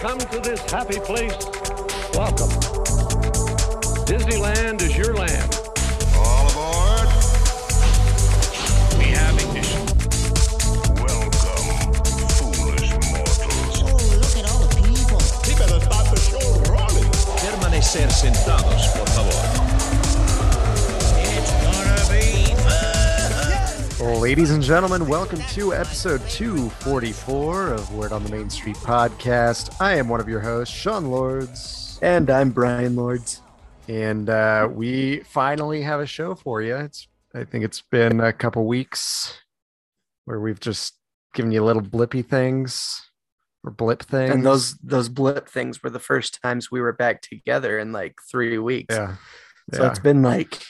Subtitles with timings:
[0.00, 1.36] come to this happy place,
[2.14, 2.48] welcome.
[4.08, 5.60] Disneyland is your land.
[6.16, 7.06] All aboard.
[8.96, 9.84] We have ignition.
[10.96, 11.92] Welcome,
[12.32, 13.82] foolish mortals.
[13.84, 15.20] Oh, look at all the people.
[15.44, 17.10] He better start the show rolling.
[17.36, 19.49] Permanecer sentados, por favor.
[24.00, 29.78] Ladies and gentlemen, welcome to episode 244 of Word on the Main Street podcast.
[29.78, 31.98] I am one of your hosts, Sean Lords.
[32.00, 33.42] And I'm Brian Lords.
[33.88, 36.76] And uh, we finally have a show for you.
[36.76, 39.38] It's I think it's been a couple weeks
[40.24, 40.94] where we've just
[41.34, 43.02] given you little blippy things
[43.62, 44.30] or blip things.
[44.30, 48.14] And those those blip things were the first times we were back together in like
[48.30, 48.94] three weeks.
[48.94, 49.16] yeah.
[49.74, 49.90] So yeah.
[49.90, 50.62] it's been like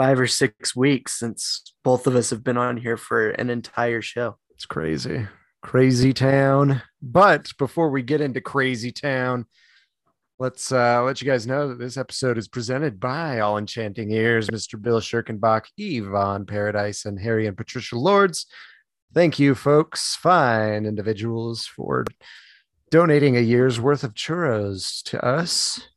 [0.00, 4.00] five or six weeks since both of us have been on here for an entire
[4.00, 4.38] show.
[4.48, 5.26] It's crazy.
[5.60, 6.80] Crazy town.
[7.02, 9.44] But before we get into crazy town,
[10.38, 14.48] let's uh let you guys know that this episode is presented by All Enchanting Ears,
[14.48, 14.80] Mr.
[14.80, 18.46] Bill Schirkenbach, Yvonne Paradise, and Harry and Patricia Lords.
[19.12, 22.06] Thank you, folks, fine individuals, for
[22.90, 25.88] donating a year's worth of churros to us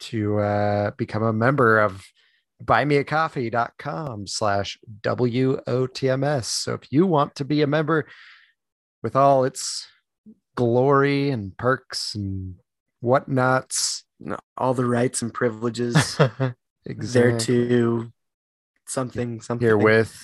[0.00, 2.04] to uh become a member of
[2.64, 6.44] buymeacoffee.com slash WOTMS.
[6.44, 8.06] So if you want to be a member
[9.02, 9.86] with all its
[10.56, 12.56] glory and perks and
[13.02, 14.04] whatnots,
[14.56, 16.54] All the rights and privileges there
[16.86, 17.38] exactly.
[17.46, 18.12] to
[18.86, 20.14] something something herewith,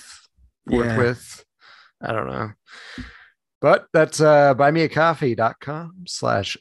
[0.67, 0.97] Yeah.
[0.97, 1.45] with,
[2.01, 2.51] I don't know.
[3.61, 6.57] But that's uh buymeacoffee.com slash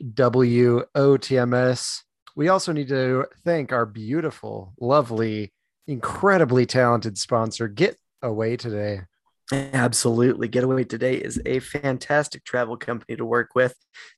[0.95, 1.99] WOTMS.
[2.37, 5.53] We also need to thank our beautiful, lovely,
[5.87, 9.03] incredibly talented sponsor, Get Away Today.
[9.53, 10.49] Absolutely.
[10.49, 13.75] Getaway Today is a fantastic travel company to work with.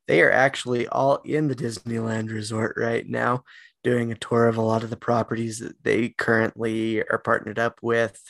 [0.06, 3.42] They are actually all in the Disneyland Resort right now,
[3.82, 7.78] doing a tour of a lot of the properties that they currently are partnered up
[7.82, 8.20] with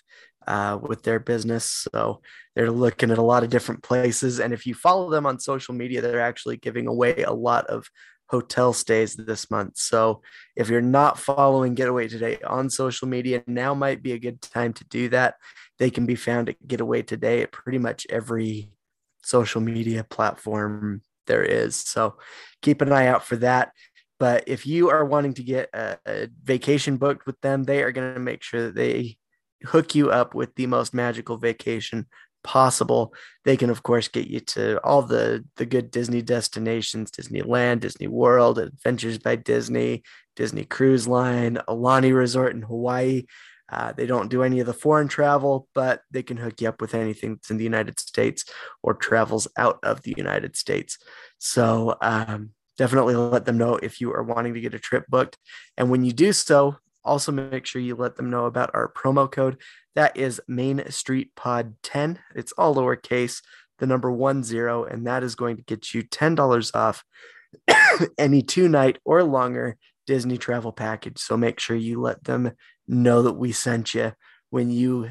[0.46, 1.86] uh, with their business.
[1.92, 2.20] So
[2.54, 4.40] they're looking at a lot of different places.
[4.40, 7.86] And if you follow them on social media, they're actually giving away a lot of
[8.28, 9.76] hotel stays this month.
[9.76, 10.22] So
[10.56, 14.72] if you're not following Getaway Today on social media, now might be a good time
[14.74, 15.36] to do that.
[15.78, 18.70] They can be found at Getaway Today at pretty much every
[19.22, 21.76] social media platform there is.
[21.76, 22.16] So
[22.62, 23.72] keep an eye out for that.
[24.20, 27.92] But if you are wanting to get a, a vacation booked with them, they are
[27.92, 29.18] going to make sure that they
[29.64, 32.06] hook you up with the most magical vacation
[32.44, 33.12] possible.
[33.44, 38.06] They can, of course, get you to all the the good Disney destinations: Disneyland, Disney
[38.06, 40.04] World, Adventures by Disney,
[40.36, 43.24] Disney Cruise Line, Aulani Resort in Hawaii.
[43.72, 46.80] Uh, they don't do any of the foreign travel, but they can hook you up
[46.80, 48.44] with anything that's in the United States
[48.82, 50.98] or travels out of the United States.
[51.38, 55.38] So um, definitely let them know if you are wanting to get a trip booked.
[55.76, 59.30] And when you do so, also make sure you let them know about our promo
[59.30, 59.58] code.
[59.94, 62.18] That is Main Street Pod 10.
[62.34, 63.42] It's all lowercase,
[63.78, 67.04] the number one zero, and that is going to get you $10 off
[68.18, 69.76] any two night or longer
[70.06, 71.18] Disney travel package.
[71.18, 72.52] So make sure you let them
[72.86, 74.12] know that we sent you
[74.50, 75.08] when you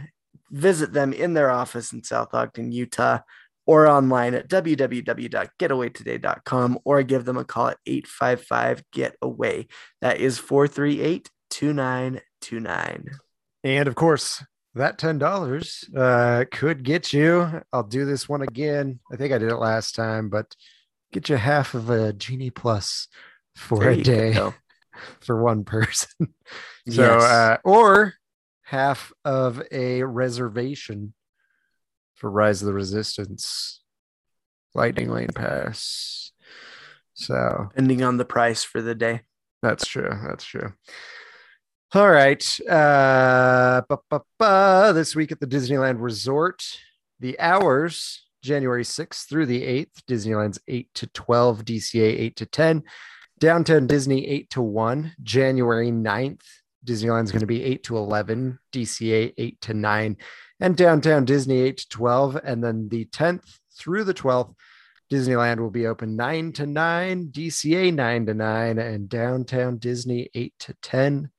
[0.52, 3.20] visit them in their office in South Ogden, Utah,
[3.66, 9.68] or online at www.getawaytoday.com or give them a call at 855 Getaway.
[10.02, 13.09] That is 438 2929.
[13.64, 14.44] And of course,
[14.75, 17.62] that ten dollars uh, could get you.
[17.72, 19.00] I'll do this one again.
[19.12, 20.56] I think I did it last time, but
[21.12, 23.08] get you half of a genie plus
[23.56, 24.53] for There a day go.
[25.22, 26.09] for one person.
[26.19, 26.28] so,
[26.86, 27.22] Yes.
[27.24, 28.16] uh, or
[28.63, 31.13] half of a reservation
[32.16, 33.81] for Rise of the Resistance
[34.74, 36.31] Lightning Lane Pass.
[37.13, 39.22] So depending on the price for the day.
[39.62, 40.09] that's true.
[40.28, 40.74] That's true.
[41.96, 42.44] All right.
[42.68, 44.92] Uh, ba, ba, ba.
[44.96, 46.66] This week at the Disneyland Resort,
[47.19, 52.84] the hours January 6th through the 8th, Disneyland's 8 to 12, DCA 8 to 10,
[53.38, 56.42] Downtown Disney 8 to 1, January 9th,
[56.84, 60.18] Disneyland's going to be 8 to 11, DCA 8 to 9,
[60.62, 62.40] and Downtown Disney 8 to 12.
[62.44, 64.56] And then the 10th through the 12th,
[65.12, 70.54] Disneyland will be open 9 to 9, DCA 9 to 9, and Downtown Disney 8
[70.57, 71.30] to 10.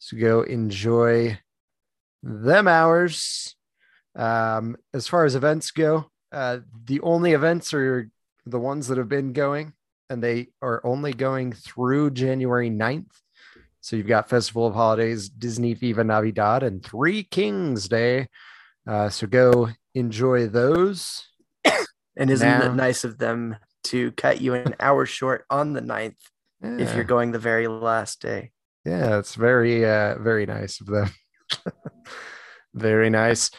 [0.00, 1.38] So go enjoy
[2.22, 3.54] them hours.
[4.16, 8.10] Um, as far as events go, uh, the only events are
[8.46, 9.74] the ones that have been going,
[10.08, 13.12] and they are only going through January 9th.
[13.82, 18.28] So you've got Festival of Holidays, Disney Viva Navidad, and Three Kings Day.
[18.86, 21.28] Uh, so go enjoy those.
[22.16, 25.80] And isn't Now- it nice of them to cut you an hour short on the
[25.80, 26.16] 9th
[26.62, 28.50] if you're going the very last day.
[28.84, 31.10] Yeah, it's very uh very nice of them.
[32.74, 33.50] very nice.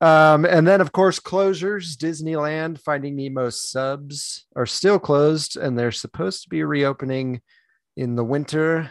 [0.00, 5.90] Um, and then of course closures, Disneyland Finding Nemo subs are still closed and they're
[5.90, 7.40] supposed to be reopening
[7.96, 8.90] in the winter,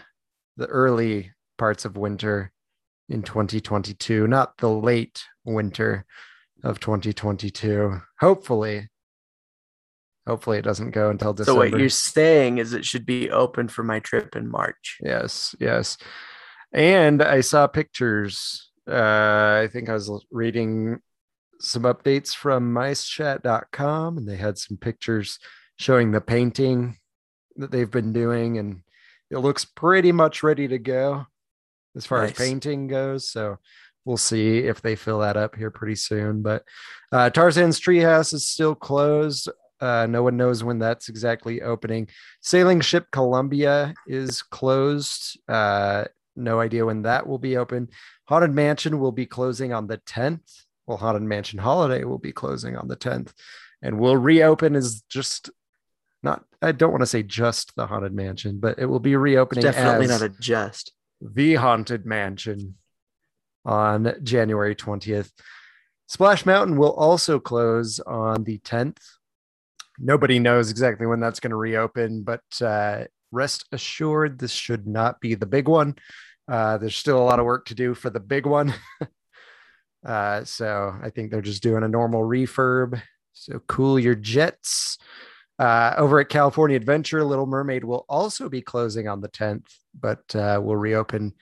[0.58, 2.52] the early parts of winter
[3.08, 6.06] in 2022, not the late winter
[6.64, 8.02] of 2022.
[8.20, 8.90] Hopefully.
[10.28, 11.66] Hopefully it doesn't go until December.
[11.66, 14.98] So what you're saying is it should be open for my trip in March.
[15.02, 15.98] Yes, yes.
[16.74, 18.70] And I saw pictures.
[18.90, 21.00] Uh, I think I was reading
[21.60, 25.40] some updates from micechat.com and they had some pictures
[25.78, 26.98] showing the painting
[27.56, 28.82] that they've been doing and
[29.32, 31.26] it looks pretty much ready to go
[31.96, 32.32] as far Nice.
[32.32, 33.30] as painting goes.
[33.30, 33.58] So
[34.06, 36.42] we'll see if they fill that up here pretty soon.
[36.42, 36.64] But
[37.12, 39.50] uh, Tarzan's Treehouse is still closed.
[39.80, 42.08] Uh, no one knows when that's exactly opening.
[42.42, 45.40] Sailing Ship Columbia is closed.
[45.48, 47.90] Uh, no idea when that will be open.
[48.26, 50.64] Haunted Mansion will be closing on the 10th.
[50.86, 53.34] Well, Haunted Mansion Holiday will be closing on the 10th
[53.82, 55.50] and will reopen as just
[56.24, 59.64] not, I don't want to say just the Haunted Mansion, but it will be reopening
[59.64, 60.94] Definitely as not a just.
[61.22, 62.76] the Haunted Mansion
[63.66, 65.32] on January 20th.
[66.08, 68.98] Splash Mountain will also close on the 10th.
[70.00, 75.20] Nobody knows exactly when that's going to reopen, but uh, rest assured, this should not
[75.20, 75.96] be the big one.
[76.48, 78.74] Uh, there's still a lot of work to do for the big one.
[80.06, 83.02] uh, so I think they're just doing a normal refurb.
[83.34, 84.98] So cool your jets.
[85.60, 89.66] Uh, over at California Adventure, Little Mermaid will also be closing on the 10th,
[90.00, 91.34] but uh, will reopen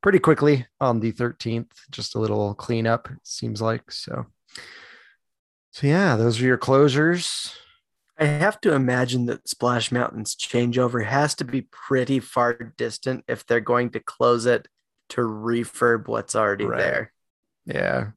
[0.00, 1.70] pretty quickly on the 13th.
[1.90, 3.90] Just a little cleanup, seems like.
[3.90, 4.26] So,
[5.72, 7.52] so yeah, those are your closures.
[8.18, 13.44] I have to imagine that Splash Mountain's changeover has to be pretty far distant if
[13.46, 14.68] they're going to close it
[15.10, 16.78] to refurb what's already Right.
[16.78, 17.12] there.
[17.66, 18.10] Yeah,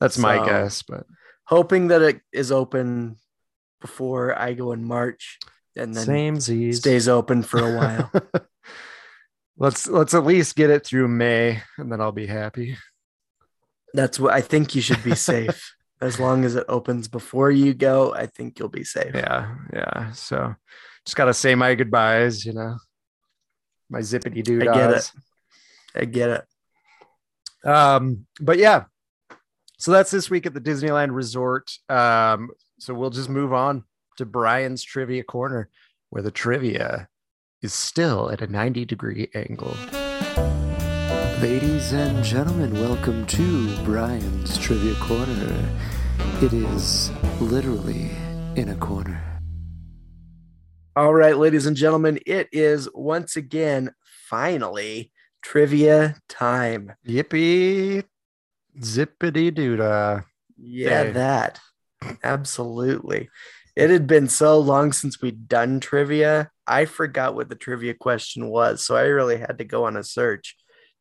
[0.00, 0.82] that's my guess.
[0.82, 1.06] But
[1.44, 3.16] Hoping that it is open
[3.80, 5.38] before I go in March
[5.76, 8.10] and then same Z's stays open for a while.
[9.58, 12.76] let's let's at least get it through May, and then I'll be happy.
[13.94, 15.74] That's what I think you should be safe.
[16.00, 19.14] as long as it opens before you go, I think you'll be safe.
[19.14, 20.12] Yeah, yeah.
[20.12, 20.54] So
[21.04, 22.76] just gotta say my goodbyes, you know.
[23.88, 25.12] My zippity doo I get it.
[25.94, 27.68] I get it.
[27.68, 28.84] Um, but yeah,
[29.78, 31.70] so that's this week at the Disneyland Resort.
[31.88, 33.84] Um, so we'll just move on
[34.16, 35.68] to Brian's trivia corner,
[36.10, 37.08] where the trivia
[37.62, 39.76] is still at a 90 degree angle.
[41.42, 45.68] Ladies and gentlemen, welcome to Brian's Trivia Corner.
[46.40, 47.10] It is
[47.42, 48.10] literally
[48.54, 49.22] in a corner.
[50.96, 53.92] All right, ladies and gentlemen, it is once again
[54.30, 55.12] finally
[55.42, 56.94] trivia time.
[57.06, 58.04] Yippee
[58.80, 60.24] zippity doodah.
[60.56, 61.14] Yeah, Dave.
[61.14, 61.60] that.
[62.24, 63.28] Absolutely.
[63.76, 66.50] It had been so long since we'd done trivia.
[66.66, 68.82] I forgot what the trivia question was.
[68.86, 70.56] So I really had to go on a search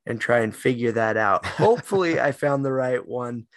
[0.05, 1.45] and try and figure that out.
[1.45, 3.47] Hopefully, I found the right one.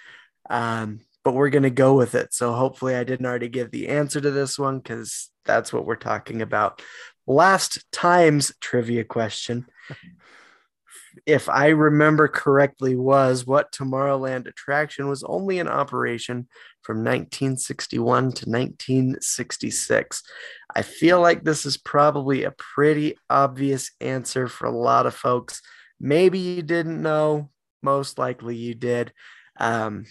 [0.51, 2.33] Um, but we're going to go with it.
[2.33, 5.97] So hopefully, I didn't already give the answer to this one because that's what we're
[5.97, 6.81] talking about.
[7.27, 9.67] Last time's trivia question
[11.27, 16.49] if I remember correctly, was what Tomorrowland attraction was only in operation
[16.83, 20.23] from 1961 to 1966.
[20.75, 25.61] I feel like this is probably a pretty obvious answer for a lot of folks.
[26.01, 27.51] Maybe you didn't know,
[27.83, 29.13] most likely you did.
[29.59, 30.07] Um,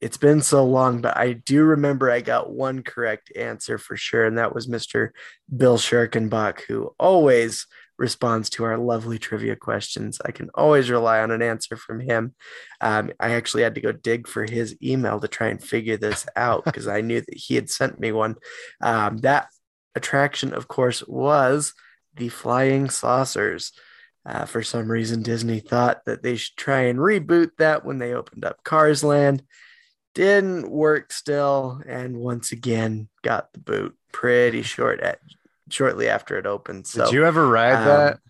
[0.00, 4.24] it's been so long, but I do remember I got one correct answer for sure,
[4.24, 5.10] and that was Mr.
[5.54, 7.66] Bill Schirkenbach, who always
[7.98, 10.20] responds to our lovely trivia questions.
[10.24, 12.34] I can always rely on an answer from him.
[12.80, 16.26] Um, I actually had to go dig for his email to try and figure this
[16.36, 18.36] out because I knew that he had sent me one.
[18.80, 19.48] Um, that
[19.96, 21.74] attraction, of course, was
[22.14, 23.72] the flying saucers.
[24.28, 28.12] Uh, for some reason, Disney thought that they should try and reboot that when they
[28.12, 29.42] opened up Cars Land.
[30.14, 35.20] Didn't work still, and once again got the boot pretty short at
[35.70, 36.86] shortly after it opened.
[36.86, 38.20] So Did you ever ride um, that?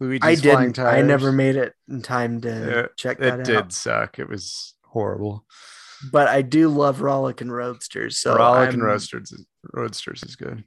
[0.00, 0.80] Luigi's I didn't.
[0.80, 4.18] I never made it in time to Yeah, check that It did suck.
[4.18, 5.44] It was horrible.
[6.12, 8.18] But I do love Rollickin' Roadsters.
[8.18, 10.64] So Rollick I'm, and Roadsters, is- Roadsters is good.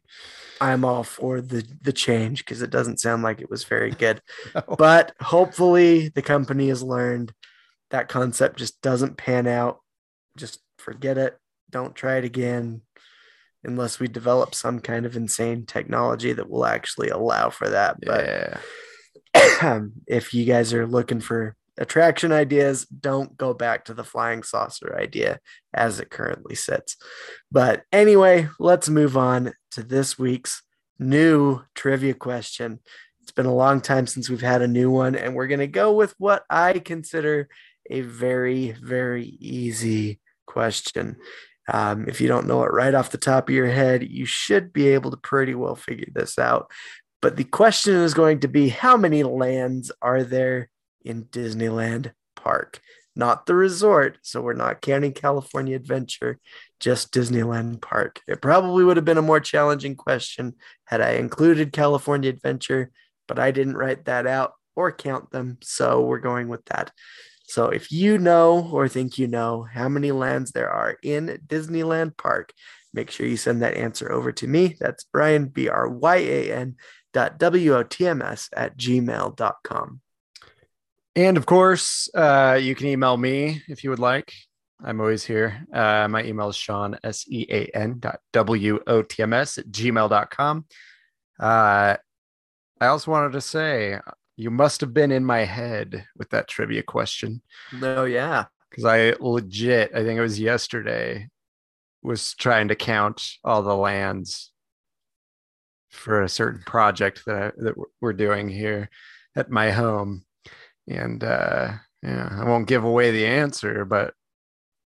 [0.59, 4.21] I'm all for the the change because it doesn't sound like it was very good.
[4.77, 7.31] But hopefully the company has learned
[7.91, 9.79] that concept just doesn't pan out.
[10.35, 11.37] Just forget it.
[11.69, 12.81] Don't try it again.
[13.63, 17.97] unless we develop some kind of insane technology that will actually allow for that.
[18.01, 18.25] But
[19.35, 19.79] Yeah.
[20.07, 24.97] if you guys are looking for attraction ideas, don't go back to the flying saucer
[24.97, 25.39] idea
[25.73, 26.97] as it currently sits.
[27.51, 30.63] But anyway, let's move on to this week's
[30.99, 32.79] new trivia question.
[33.21, 35.67] It's been a long time since we've had a new one, and we're going to
[35.67, 37.49] go with what I consider
[37.89, 41.17] a very, very easy question.
[41.71, 44.71] Um, if you don't know it right off the top of your head, you should
[44.71, 46.71] be able to pretty well figure this out.
[47.21, 50.69] But the question is going to be how many lands are there
[51.03, 52.81] in Disneyland Park?
[53.15, 54.19] Not the resort.
[54.21, 56.39] So we're not counting California Adventure,
[56.79, 58.21] just Disneyland Park.
[58.27, 60.53] It probably would have been a more challenging question
[60.85, 62.91] had I included California Adventure,
[63.27, 65.57] but I didn't write that out or count them.
[65.63, 66.91] So we're going with that.
[67.47, 72.17] So if you know or think you know how many lands there are in Disneyland
[72.17, 72.53] Park,
[72.93, 74.75] make sure you send that answer over to me.
[74.79, 76.75] That's Brian, B R Y A N
[77.13, 80.01] dot W O T M S at gmail.com.
[81.17, 84.31] And of course, uh, you can email me if you would like.
[84.85, 85.65] I'm always here.
[85.73, 89.57] Uh, my email is Sean, S E A N dot W O T M S
[89.57, 90.65] at gmail.com.
[91.39, 91.97] Uh,
[92.79, 93.99] I also wanted to say
[94.35, 97.41] you must have been in my head with that trivia question
[97.73, 98.45] No, yeah.
[98.69, 101.29] because I legit, I think it was yesterday,
[102.03, 104.51] was trying to count all the lands
[105.89, 108.91] for a certain project that I, that we're doing here
[109.35, 110.26] at my home,
[110.87, 114.13] and uh, yeah, I won't give away the answer, but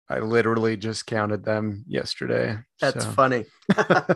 [0.10, 2.58] I literally just counted them yesterday.
[2.80, 3.12] That's so.
[3.12, 3.46] funny.
[3.78, 4.16] I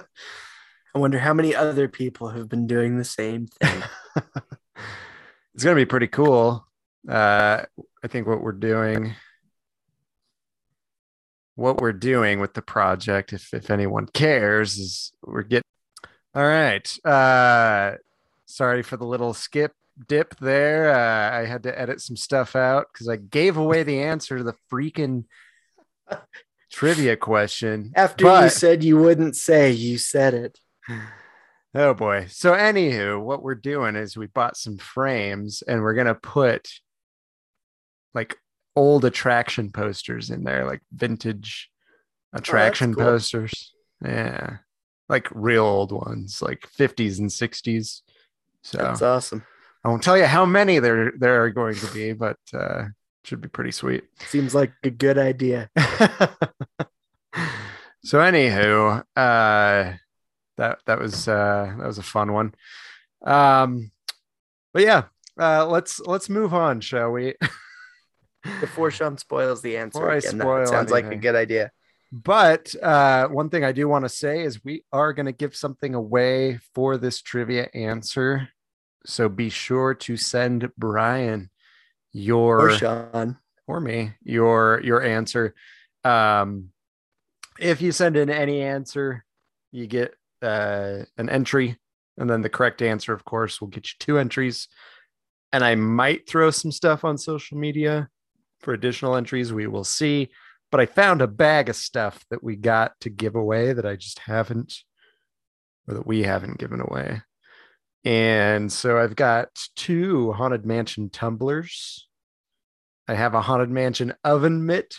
[0.95, 3.83] wonder how many other people have been doing the same thing.
[5.53, 6.65] it's gonna be pretty cool.
[7.07, 7.63] Uh,
[8.03, 9.13] I think what we're doing,
[11.55, 15.63] what we're doing with the project, if if anyone cares, is we're getting.
[16.35, 17.05] All right.
[17.05, 17.97] Uh,
[18.45, 19.73] sorry for the little skip
[20.07, 20.93] dip there.
[20.93, 24.43] Uh, I had to edit some stuff out because I gave away the answer to
[24.43, 25.25] the freaking
[26.71, 27.91] trivia question.
[27.95, 30.59] After you said you wouldn't say, you said it.
[31.75, 32.27] Oh boy.
[32.29, 36.69] So anywho, what we're doing is we bought some frames and we're gonna put
[38.13, 38.38] like
[38.75, 41.71] old attraction posters in there, like vintage
[42.31, 43.03] attraction cool.
[43.03, 43.73] posters.
[44.05, 44.57] Yeah.
[45.09, 48.01] Like real old ones, like 50s and 60s.
[48.62, 49.43] So That's awesome.
[49.83, 52.85] I won't tell you how many there there are going to be, but uh
[53.23, 54.03] should be pretty sweet.
[54.27, 55.69] Seems like a good idea.
[58.03, 59.93] so anywho, uh
[60.57, 62.53] that that was uh that was a fun one.
[63.25, 63.91] Um
[64.73, 65.03] but yeah,
[65.39, 67.35] uh let's let's move on, shall we?
[68.59, 71.71] Before Sean spoils the answer, Before I again, that spoil sounds like a good idea.
[72.13, 75.55] But uh, one thing I do want to say is we are going to give
[75.55, 78.49] something away for this trivia answer.
[79.05, 81.50] So be sure to send Brian
[82.12, 83.38] your Or Sean.
[83.67, 85.55] or me your your answer.
[86.03, 86.69] Um,
[87.60, 89.25] if you send in any answer,
[89.72, 91.77] you get uh, an entry,
[92.17, 94.67] and then the correct answer, of course, will get you two entries.
[95.51, 98.10] And I might throw some stuff on social media
[98.60, 99.53] for additional entries.
[99.53, 100.29] We will see.
[100.72, 103.95] But I found a bag of stuff that we got to give away that I
[103.95, 104.79] just haven't,
[105.88, 107.22] or that we haven't given away.
[108.05, 112.07] And so I've got two Haunted Mansion tumblers.
[113.07, 114.95] I have a Haunted Mansion oven mitt,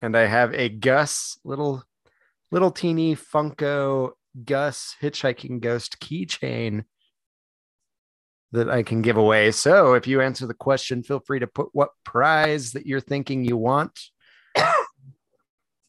[0.00, 1.82] and I have a Gus little,
[2.50, 4.12] little teeny Funko
[4.44, 6.84] Gus hitchhiking ghost keychain
[8.52, 9.50] that I can give away.
[9.50, 13.44] So if you answer the question, feel free to put what prize that you're thinking
[13.44, 13.98] you want.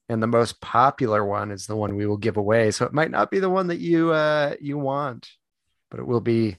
[0.09, 2.71] and the most popular one is the one we will give away.
[2.71, 5.29] So it might not be the one that you uh you want,
[5.89, 6.57] but it will be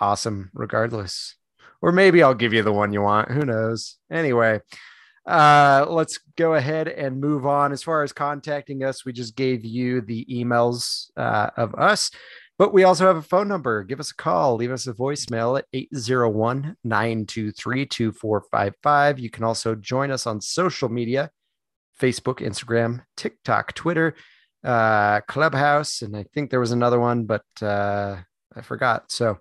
[0.00, 1.36] awesome regardless.
[1.82, 3.30] Or maybe I'll give you the one you want.
[3.30, 3.96] Who knows?
[4.10, 4.60] Anyway,
[5.26, 7.72] uh let's go ahead and move on.
[7.72, 12.10] As far as contacting us, we just gave you the emails uh, of us.
[12.58, 13.84] But we also have a phone number.
[13.84, 14.56] Give us a call.
[14.56, 19.18] Leave us a voicemail at 801 923 2455.
[19.18, 21.30] You can also join us on social media
[22.00, 24.14] Facebook, Instagram, TikTok, Twitter,
[24.66, 26.02] uh, Clubhouse.
[26.02, 28.16] And I think there was another one, but uh,
[28.54, 29.10] I forgot.
[29.10, 29.38] So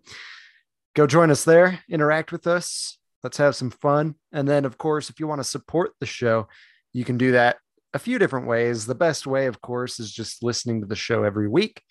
[0.95, 2.97] go join us there, interact with us.
[3.23, 4.15] Let's have some fun.
[4.31, 6.47] And then, of course, if you want to support the show,
[6.93, 7.57] you can do that
[7.93, 8.85] a few different ways.
[8.85, 11.81] The best way, of course, is just listening to the show every week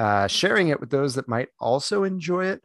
[0.00, 2.62] uh, sharing it with those that might also enjoy it,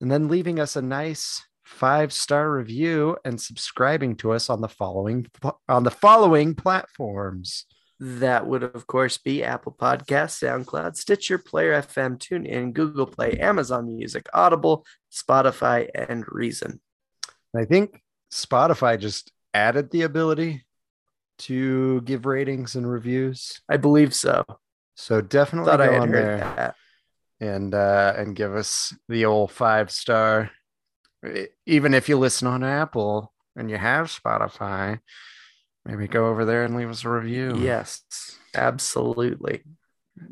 [0.00, 4.68] and then leaving us a nice five star review and subscribing to us on the
[4.68, 5.26] following
[5.68, 7.64] on the following platforms.
[8.06, 13.96] That would, of course, be Apple Podcasts, SoundCloud, Stitcher, Player FM, TuneIn, Google Play, Amazon
[13.96, 16.82] Music, Audible, Spotify, and Reason.
[17.56, 20.66] I think Spotify just added the ability
[21.38, 23.62] to give ratings and reviews.
[23.70, 24.44] I believe so.
[24.96, 26.74] So definitely Thought go on there that.
[27.40, 30.50] and uh, and give us the old five star.
[31.64, 34.98] Even if you listen on Apple and you have Spotify,
[35.84, 37.56] maybe go over there and leave us a review.
[37.58, 38.02] Yes,
[38.54, 39.62] absolutely.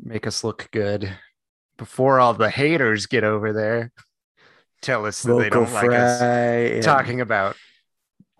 [0.01, 1.11] make us look good
[1.77, 3.91] before all the haters get over there.
[4.81, 7.55] Tell us that they don't like us talking about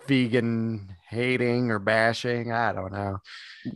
[0.07, 2.51] vegan hating or bashing.
[2.51, 3.17] I don't know.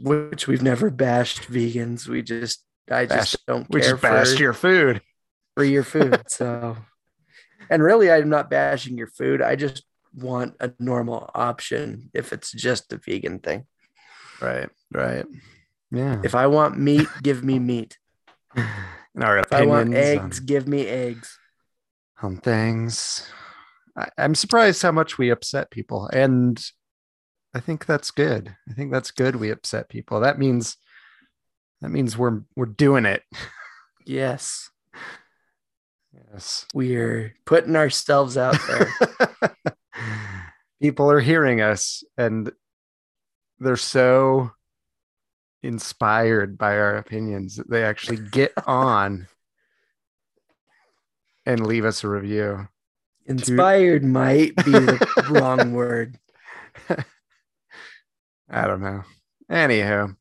[0.02, 2.08] which we've never bashed vegans.
[2.08, 5.02] We just, I just Bash- don't We care just bashed for, your food.
[5.56, 6.24] for your food.
[6.28, 6.76] So,
[7.70, 9.42] and really, I'm not bashing your food.
[9.42, 9.84] I just
[10.16, 13.66] want a normal option if it's just a vegan thing.
[14.42, 15.26] Right, right.
[15.92, 16.22] Yeah.
[16.24, 17.98] If I want meat, give me meat.
[19.16, 21.40] And our If I want opinions eggs, give me eggs.
[22.22, 23.28] on, on things.
[23.98, 26.08] I, I'm surprised how much we upset people.
[26.14, 26.64] And
[27.56, 28.56] I think that's good.
[28.70, 30.20] I think that's good we upset people.
[30.20, 30.78] That means
[31.82, 33.24] that means we're we're doing it.
[34.06, 34.70] Yes,
[36.32, 36.66] Yes.
[36.76, 39.56] we're putting ourselves out there.
[40.82, 42.52] people are hearing us and
[43.60, 44.52] they're so
[45.64, 49.28] inspired by our opinions that they actually get on
[51.46, 52.68] and leave us a review.
[53.26, 56.18] Inspired might be the wrong word.
[58.50, 59.04] I don't know.
[59.52, 60.16] Anywho,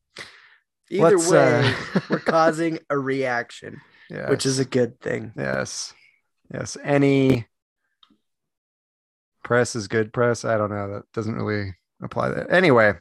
[0.91, 4.31] Either Let's, way, uh, we're causing a reaction, yes.
[4.31, 5.33] which is a good thing.
[5.37, 5.93] yes,
[6.53, 6.77] yes.
[6.83, 7.47] Any
[9.47, 10.45] press is good press.
[10.45, 10.93] I don't know.
[10.93, 12.31] That doesn't really apply.
[12.31, 12.95] That anyway.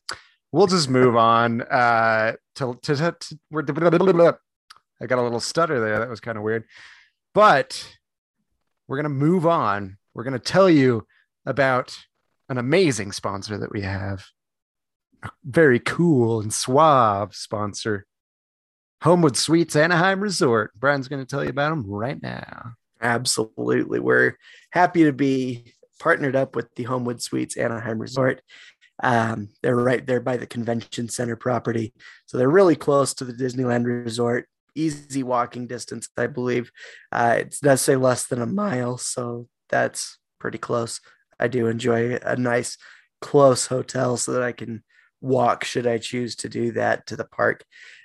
[0.52, 1.64] We'll just move on.
[1.64, 4.38] Uh, to, to, to, to
[5.02, 6.00] I got a little stutter there.
[6.00, 6.64] That was kind of weird,
[7.34, 7.98] but
[8.88, 9.98] we're gonna move on.
[10.14, 11.06] We're gonna tell you
[11.46, 11.98] about
[12.48, 14.26] an amazing sponsor that we have.
[15.24, 18.06] A very cool and suave sponsor,
[19.02, 20.72] Homewood Suites Anaheim Resort.
[20.76, 22.74] Brian's going to tell you about them right now.
[23.02, 24.00] Absolutely.
[24.00, 24.38] We're
[24.72, 28.42] happy to be partnered up with the Homewood Suites Anaheim Resort.
[29.04, 31.94] Um, they're right there by the convention center property.
[32.26, 34.48] So they're really close to the Disneyland Resort.
[34.76, 36.72] Easy walking distance, I believe.
[37.12, 38.98] Uh, it does say less than a mile.
[38.98, 41.02] So that's pretty close.
[41.40, 42.78] I do enjoy a nice,
[43.22, 44.84] close hotel so that I can
[45.22, 47.64] walk should I choose to do that to the park.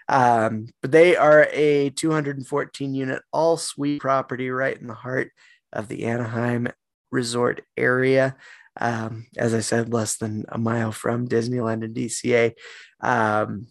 [0.08, 5.30] Um, but they are a 214 unit all suite property right in the heart
[5.72, 6.68] of the Anaheim
[7.10, 8.36] resort area.
[8.80, 12.54] Um, as I said, less than a mile from Disneyland and DCA.
[13.00, 13.66] Um,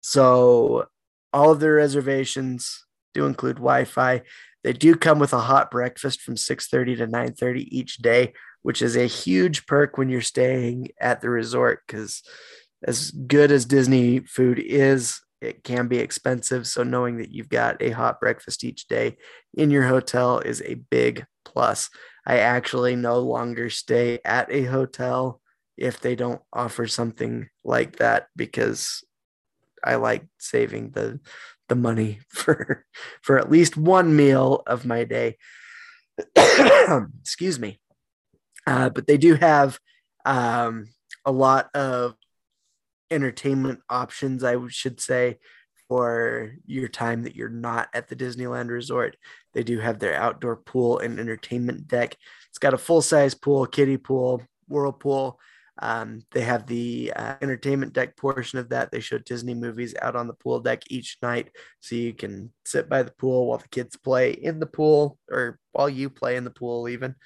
[0.00, 0.86] so
[1.32, 4.22] all of their reservations do include Wi-Fi.
[4.64, 8.96] They do come with a hot breakfast from 6:30 to 9:30 each day, which is
[8.96, 12.22] a huge perk when you're staying at the resort because
[12.84, 16.66] as good as Disney food is, it can be expensive.
[16.66, 19.16] So knowing that you've got a hot breakfast each day
[19.54, 21.90] in your hotel is a big plus.
[22.26, 25.40] I actually no longer stay at a hotel
[25.76, 29.04] if they don't offer something like that because
[29.82, 31.20] I like saving the
[31.68, 32.84] the money for
[33.22, 35.36] for at least one meal of my day.
[37.20, 37.80] Excuse me.
[38.66, 39.78] Uh, but they do have
[40.24, 40.88] um,
[41.24, 42.14] a lot of
[43.10, 45.38] entertainment options, I should say,
[45.92, 49.14] for your time that you're not at the Disneyland Resort.
[49.52, 52.16] They do have their outdoor pool and entertainment deck.
[52.48, 55.38] It's got a full size pool, kiddie pool, whirlpool.
[55.82, 58.90] Um, they have the uh, entertainment deck portion of that.
[58.90, 61.50] They show Disney movies out on the pool deck each night.
[61.80, 65.58] So you can sit by the pool while the kids play in the pool or
[65.72, 67.16] while you play in the pool, even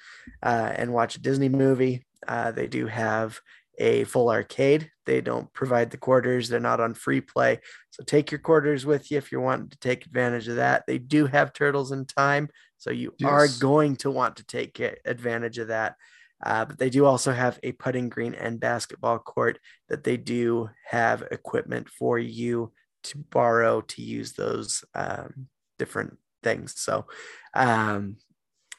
[0.43, 2.05] uh, and watch a Disney movie.
[2.27, 3.39] Uh, they do have
[3.77, 4.89] a full arcade.
[5.05, 7.59] They don't provide the quarters, they're not on free play.
[7.91, 10.83] So take your quarters with you if you're wanting to take advantage of that.
[10.87, 12.49] They do have Turtles in Time.
[12.77, 15.95] So you are going to want to take advantage of that.
[16.43, 19.59] Uh, but they do also have a putting green and basketball court
[19.89, 22.71] that they do have equipment for you
[23.03, 25.47] to borrow to use those um,
[25.79, 26.73] different things.
[26.77, 27.07] So,
[27.53, 28.17] um,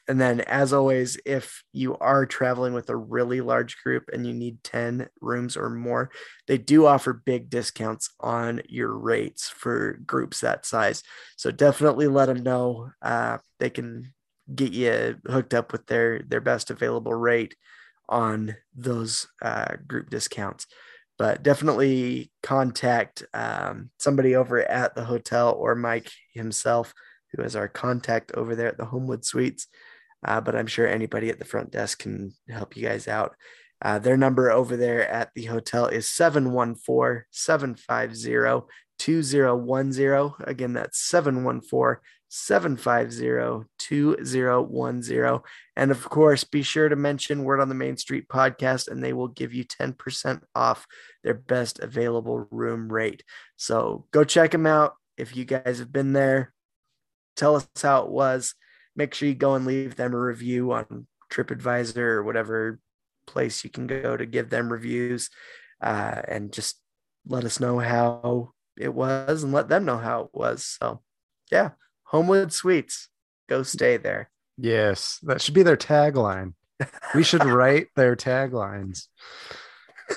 [0.09, 4.33] and then as always, if you are traveling with a really large group and you
[4.33, 6.09] need 10 rooms or more,
[6.47, 11.03] they do offer big discounts on your rates for groups that size.
[11.37, 12.89] So definitely let them know.
[13.03, 14.11] Uh, they can
[14.53, 17.55] get you hooked up with their their best available rate
[18.09, 20.65] on those uh, group discounts.
[21.19, 26.93] but definitely contact um, somebody over at the hotel or Mike himself,
[27.33, 29.67] who is our contact over there at the Homewood Suites.
[30.25, 33.35] Uh, but I'm sure anybody at the front desk can help you guys out.
[33.81, 40.47] Uh, their number over there at the hotel is 714 750 2010.
[40.47, 45.39] Again, that's 714 750 2010.
[45.75, 49.13] And of course, be sure to mention Word on the Main Street podcast, and they
[49.13, 50.85] will give you 10% off
[51.23, 53.23] their best available room rate.
[53.55, 54.93] So go check them out.
[55.17, 56.53] If you guys have been there,
[57.35, 58.53] tell us how it was.
[58.99, 62.81] Make sure you go and leave them a review on TripAdvisor or whatever
[63.25, 65.29] place you can go to give them reviews
[65.81, 66.81] uh, and just
[67.25, 70.65] let us know how it was and let them know how it was.
[70.65, 71.01] So,
[71.49, 71.69] yeah,
[72.03, 73.07] Homewood Suites,
[73.47, 74.31] go stay there.
[74.57, 76.55] Yes, that should be their tagline.
[77.15, 79.07] We should write their taglines.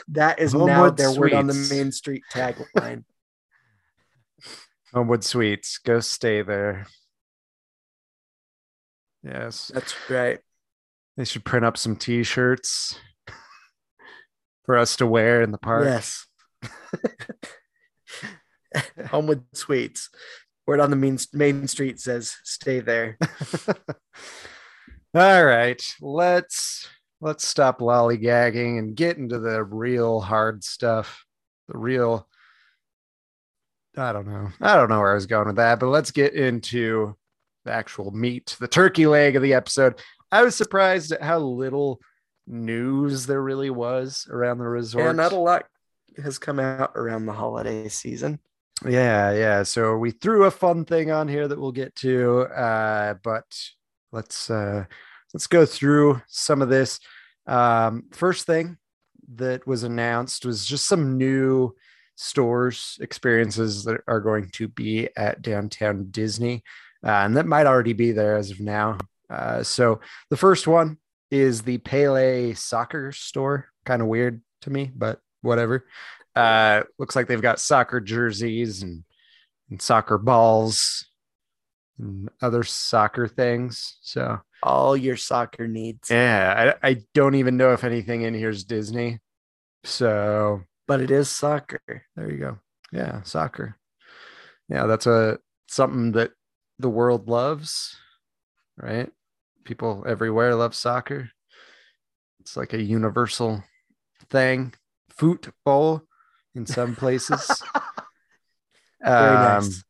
[0.08, 3.04] That is now Homewood their word on the main street tagline.
[4.92, 6.88] Homewood Suites, go stay there.
[9.24, 10.40] Yes, That's right.
[11.16, 12.98] they should print up some T-shirts
[14.66, 15.84] for us to wear in the park.
[15.84, 16.26] Yes.
[19.08, 20.10] Homewood Suites.
[20.66, 23.18] Word on the main, main street says stay there.
[25.14, 26.88] All right, let's
[27.20, 31.24] let's stop lollygagging and get into the real hard stuff.
[31.68, 32.28] The real
[33.96, 34.48] I don't know.
[34.60, 37.16] I don't know where I was going with that, but let's get into
[37.64, 40.00] the actual meat, the turkey leg of the episode.
[40.30, 42.00] I was surprised at how little
[42.46, 45.08] news there really was around the resort.
[45.08, 45.66] And not a lot
[46.22, 48.38] has come out around the holiday season.
[48.86, 49.62] Yeah, yeah.
[49.62, 53.44] So we threw a fun thing on here that we'll get to, uh, but
[54.10, 54.84] let's uh,
[55.32, 56.98] let's go through some of this.
[57.46, 58.78] Um, first thing
[59.34, 61.74] that was announced was just some new
[62.16, 66.62] stores experiences that are going to be at downtown Disney,
[67.04, 68.98] uh, and that might already be there as of now.
[69.30, 70.98] Uh, so the first one
[71.30, 73.68] is the Pele soccer store.
[73.84, 75.86] Kind of weird to me, but whatever.
[76.36, 79.04] Uh, looks like they've got soccer jerseys and,
[79.70, 81.06] and soccer balls
[81.98, 83.98] and other soccer things.
[84.02, 86.10] So All your soccer needs.
[86.10, 89.18] yeah, I, I don't even know if anything in here is Disney.
[89.84, 91.80] So But it is soccer.
[92.16, 92.58] there you go.
[92.92, 93.76] Yeah, soccer.
[94.68, 95.38] Yeah, that's a
[95.68, 96.30] something that
[96.82, 97.96] the world loves,
[98.76, 99.10] right?
[99.64, 101.30] People everywhere love soccer.
[102.40, 103.62] It's like a universal
[104.28, 104.74] thing.
[105.08, 106.02] Football
[106.54, 107.62] in some places.
[109.04, 109.84] Very Um, nice.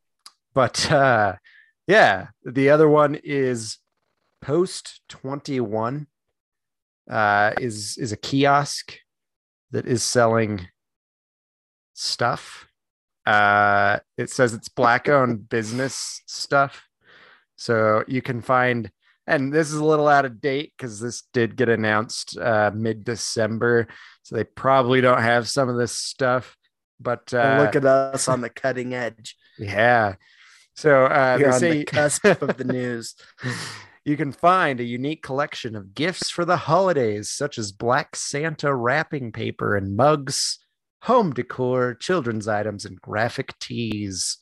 [0.55, 1.35] but uh
[1.87, 3.77] yeah the other one is
[4.41, 6.07] post 21
[7.09, 8.97] uh is is a kiosk
[9.71, 10.67] that is selling
[11.93, 12.67] stuff
[13.25, 16.83] uh it says it's black owned business stuff
[17.55, 18.91] so you can find
[19.25, 23.03] and this is a little out of date because this did get announced uh mid
[23.03, 23.87] december
[24.23, 26.57] so they probably don't have some of this stuff
[26.99, 29.35] but uh look at us on the cutting edge.
[29.59, 30.15] yeah.
[30.75, 33.15] So uh, You're they on say the cusp of the news.
[34.05, 38.73] you can find a unique collection of gifts for the holidays, such as Black Santa
[38.73, 40.57] wrapping paper and mugs,
[41.03, 44.37] home decor, children's items, and graphic tees.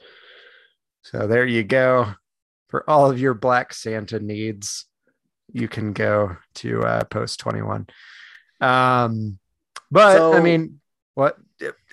[1.01, 2.13] So there you go.
[2.69, 4.85] For all of your Black Santa needs,
[5.51, 7.87] you can go to uh, Post 21.
[8.61, 9.39] Um,
[9.89, 10.79] but I mean,
[11.15, 11.37] what?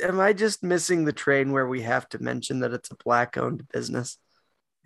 [0.03, 3.39] Am I just missing the train where we have to mention that it's a black
[3.39, 4.19] owned business?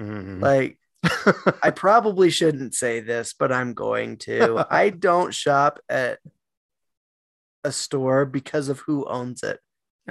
[0.01, 0.41] Mm.
[0.41, 0.79] Like,
[1.63, 4.65] I probably shouldn't say this, but I'm going to.
[4.71, 6.21] I don't shop at
[7.65, 9.59] a store because of who owns it.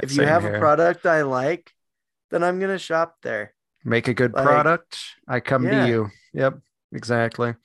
[0.02, 0.56] If you have here.
[0.56, 1.72] a product I like,
[2.30, 3.54] then I'm going to shop there.
[3.84, 5.86] make a good Like- product i come Yeah.
[5.86, 6.54] to you yep
[6.94, 7.56] exactly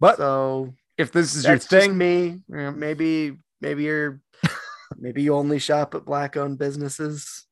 [0.00, 2.40] but So if this is your thing me.
[2.48, 4.20] yeah, Maybe, maybe you're,
[4.98, 7.44] maybe you only shop at black owned businesses.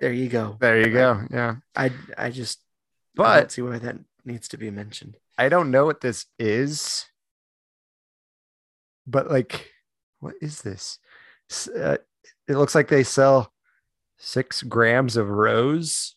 [0.00, 0.56] There you go.
[0.60, 4.56] there you go yeah I, I just, I but don't see why that needs to
[4.58, 5.16] be mentioned.
[5.38, 7.06] i don't know what this is
[9.06, 9.70] but like
[10.20, 10.98] what is this
[11.76, 11.96] uh,
[12.48, 13.52] it looks like they sell
[14.18, 16.14] six grams of rose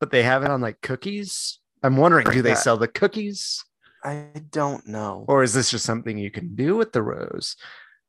[0.00, 3.64] but they have it on like cookies i'm wondering do they sell the cookies
[4.04, 5.24] I don't know.
[5.28, 7.56] or is this just something you can do with the rose?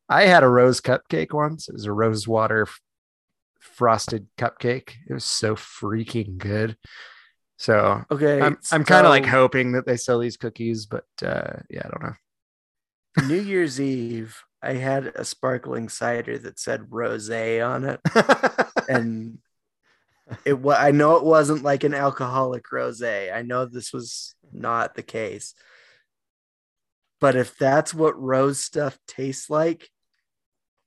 [0.09, 1.69] I had a rose cupcake once.
[1.69, 2.81] It was a rose water f-
[3.59, 4.93] frosted cupcake.
[5.07, 6.77] It was so freaking good.
[7.57, 11.59] So Okay, I'm I'm kind of like hoping that they sell these cookies, but uh,
[11.69, 13.27] yeah, I don't know.
[13.27, 17.99] New Year's Eve, I had a sparkling cider that said rose on it.
[18.87, 19.39] and
[20.45, 23.33] it was I know it wasn't like an alcoholic rosé.
[23.33, 25.53] I know this was not the case.
[27.19, 29.89] But if that's what rose stuff tastes like,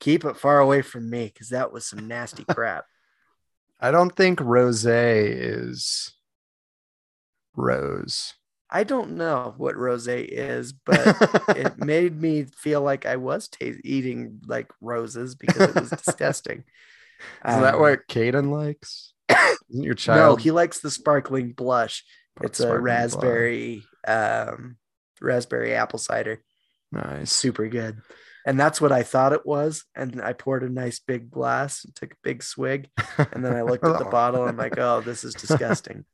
[0.01, 2.87] keep it far away from me because that was some nasty crap.
[3.79, 6.15] I don't think rose is
[7.55, 8.35] rose.
[8.68, 11.16] I don't know what rosé is, but
[11.57, 16.64] it made me feel like I was ta- eating like roses because it was disgusting.
[17.46, 19.14] Is that Um, what Caden likes?
[19.70, 20.18] Isn't your child?
[20.18, 22.05] No, he likes the sparkling blush.
[22.42, 24.76] It's a raspberry, um,
[25.22, 26.42] raspberry apple cider.
[26.92, 27.33] Nice.
[27.33, 28.02] Super good.
[28.44, 29.85] And that's what I thought it was.
[29.96, 32.88] And I poured a nice big glass and took a big swig.
[33.33, 36.05] And then I looked at the bottle and I'm like, oh, this is disgusting.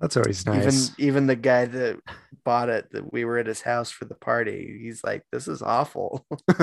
[0.00, 0.90] That's always nice.
[0.90, 2.00] Even even the guy that
[2.44, 5.60] bought it, that we were at his house for the party, he's like, this is
[5.60, 6.24] awful.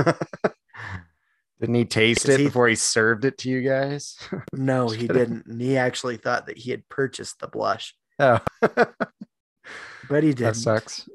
[1.60, 4.18] Didn't he taste it he- before he served it to you guys?
[4.54, 5.46] no, he didn't.
[5.48, 10.56] And he actually thought that he had purchased the blush, oh, but he didn't.
[10.56, 11.08] sucks.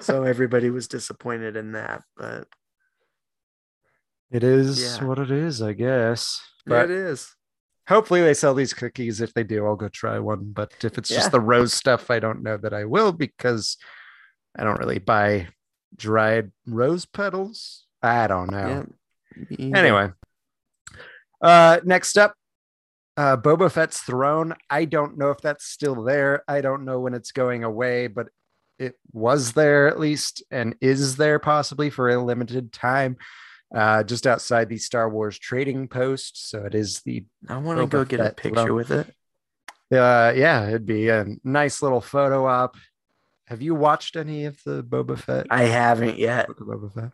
[0.00, 2.02] so everybody was disappointed in that.
[2.16, 2.46] But
[4.30, 5.04] it is Yeah.
[5.04, 6.40] what it is, I guess.
[6.66, 7.34] But it is.
[7.90, 9.20] Hopefully they sell these cookies.
[9.20, 10.52] If they do, I'll go try one.
[10.52, 11.18] But if it's Yeah.
[11.18, 13.76] just the rose stuff, I don't know that I will because
[14.56, 15.48] I don't really buy
[15.96, 17.84] dried rose petals.
[18.02, 18.86] I don't know.
[19.48, 19.76] Yeah.
[19.76, 20.12] Anyway,
[21.42, 22.34] uh, next up,
[23.16, 24.54] uh, Boba Fett's throne.
[24.70, 26.42] I don't know if that's still there.
[26.48, 28.28] I don't know when it's going away, but
[28.78, 33.16] it was there at least and is there possibly for a limited time.
[33.74, 36.50] Uh, just outside the Star Wars trading post.
[36.50, 38.74] So it is the I want to go get a picture throne.
[38.74, 39.06] with it.
[39.92, 42.76] uh yeah, it'd be a nice little photo op.
[43.46, 45.46] Have you watched any of the Boba Fett?
[45.50, 46.48] I haven't yet.
[46.48, 47.10] Boba Fett?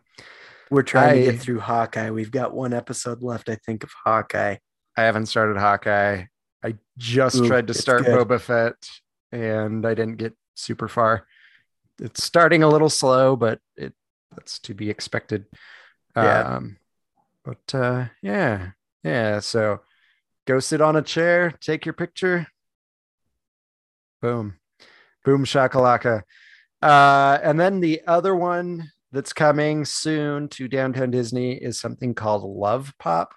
[0.69, 2.11] We're trying to get through Hawkeye.
[2.11, 4.57] We've got one episode left, I think, of Hawkeye.
[4.97, 6.25] I haven't started Hawkeye.
[6.63, 8.27] I just Ooh, tried to start good.
[8.27, 8.75] Boba Fett
[9.31, 11.27] and I didn't get super far.
[11.99, 13.93] It's starting a little slow, but it
[14.31, 15.45] that's to be expected.
[16.23, 16.55] Yeah.
[16.55, 16.77] Um,
[17.43, 18.71] but uh, yeah,
[19.03, 19.39] yeah.
[19.39, 19.81] So
[20.45, 22.47] go sit on a chair, take your picture.
[24.21, 24.57] Boom,
[25.23, 26.23] boom, shakalaka.
[26.81, 32.43] Uh, and then the other one that's coming soon to Downtown Disney is something called
[32.43, 33.33] Love Pop.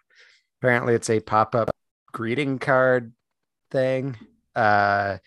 [0.61, 1.71] Apparently, it's a pop up
[2.13, 3.13] greeting card
[3.71, 4.17] thing.
[4.55, 5.19] Uh,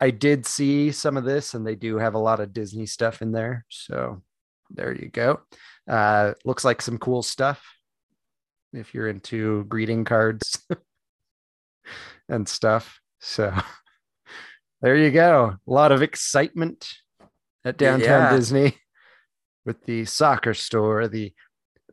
[0.00, 3.22] I did see some of this, and they do have a lot of Disney stuff
[3.22, 3.64] in there.
[3.68, 4.22] So
[4.70, 5.40] there you go.
[5.88, 7.62] Uh, looks like some cool stuff
[8.72, 10.64] if you're into greeting cards
[12.28, 13.00] and stuff.
[13.20, 13.52] So
[14.80, 15.56] there you go.
[15.66, 16.88] A lot of excitement
[17.64, 18.36] at downtown Yeah.
[18.36, 18.76] Disney
[19.64, 21.32] with the soccer store, the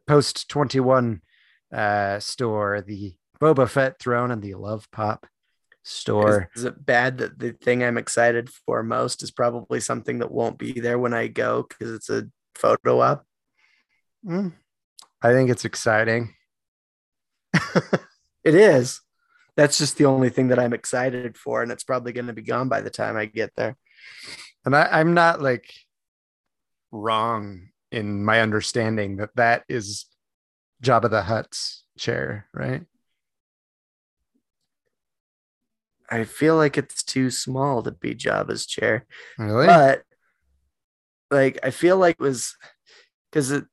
[0.08, 1.22] post 21
[1.74, 5.28] uh, store, the Boba Fett throne, and the Love Pop
[5.84, 6.50] store.
[6.56, 10.32] Is, is it bad that the thing I'm excited for most is probably something that
[10.32, 13.26] won't be there when I go because it's a photo op?
[14.26, 14.54] Mm,
[15.22, 16.34] I think it's exciting.
[18.42, 19.02] It is.
[19.58, 22.42] That's just the only thing that I'm excited for, and it's probably going to be
[22.42, 23.76] gone by the time I get there.
[24.66, 25.72] And I, I'm not like
[26.92, 30.06] wrong in my understanding that that is
[30.82, 32.84] Jabba the Hutt's chair, right?
[36.10, 39.06] I feel like it's too small to be Jabba's chair,
[39.38, 39.68] Really?
[39.68, 40.04] but
[41.30, 42.56] like I feel like it was
[43.30, 43.66] because it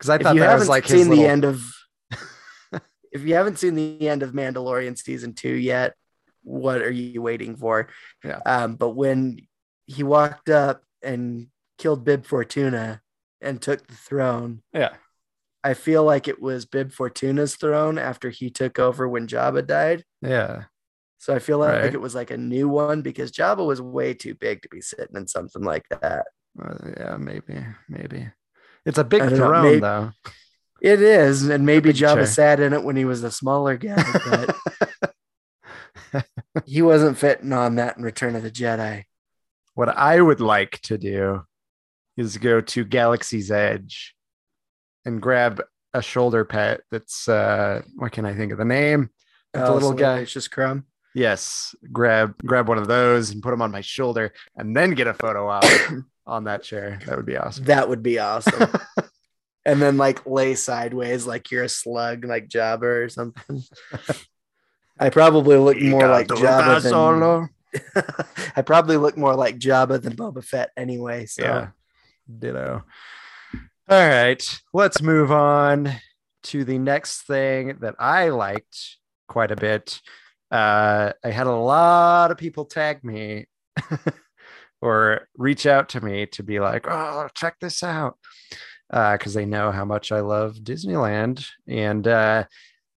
[0.00, 1.62] Because I thought that haven't was like seen his the little, end of
[3.12, 5.94] if you haven't seen the end of Mandalorian season two yet,
[6.42, 7.88] what are you waiting for?
[8.24, 8.38] Yeah.
[8.46, 9.40] Um, but when
[9.86, 13.02] he walked up and killed Bib Fortuna
[13.42, 14.94] and took the throne, Yeah.
[15.62, 20.04] I feel like it was Bib Fortuna's throne after he took over when Jabba died.
[20.22, 20.64] Yeah.
[21.18, 21.92] So I feel like, Right.
[21.94, 25.16] it was like a new one because Jabba was way too big to be sitting
[25.16, 26.24] in something like that.
[26.58, 28.30] Uh, yeah, maybe, maybe.
[28.86, 30.12] It's a big throne, maybe- though.
[30.82, 32.26] It is, and maybe Jabba chair.
[32.26, 34.02] sat in it when he was a smaller guy,
[36.12, 36.24] but
[36.64, 39.04] he wasn't fitting on that in Return of the Jedi.
[39.74, 41.42] what I would like to do
[42.16, 44.14] is go to Galaxy's Edge
[45.04, 45.62] and grab
[45.92, 49.10] a shoulder pet that's uh what can I think of the name?
[49.52, 50.20] It's a little guy.
[50.20, 50.86] It's just Crumb.
[51.14, 55.06] Yes, grab grab one of those and put them on my shoulder and then get
[55.06, 55.64] a photo op
[56.26, 57.00] on that chair.
[57.06, 57.64] That would be awesome.
[57.64, 58.70] That would be awesome.
[59.64, 63.62] and then like lay sideways like you're a slug, like Jabba or something.
[64.98, 67.48] I probably look more like Jabba than Solo.
[68.56, 71.26] I probably look more like Jabba than Boba Fett anyway.
[71.26, 71.68] So Yeah.
[72.38, 72.84] Ditto.
[73.88, 75.92] All right, let's move on
[76.44, 80.00] to the next thing that I liked quite a bit.
[80.50, 83.46] Uh, I had a lot of people tag me
[84.82, 88.18] or reach out to me to be like, "Oh, check this out,"
[88.90, 91.46] because they know how much I love Disneyland.
[91.68, 92.44] And uh,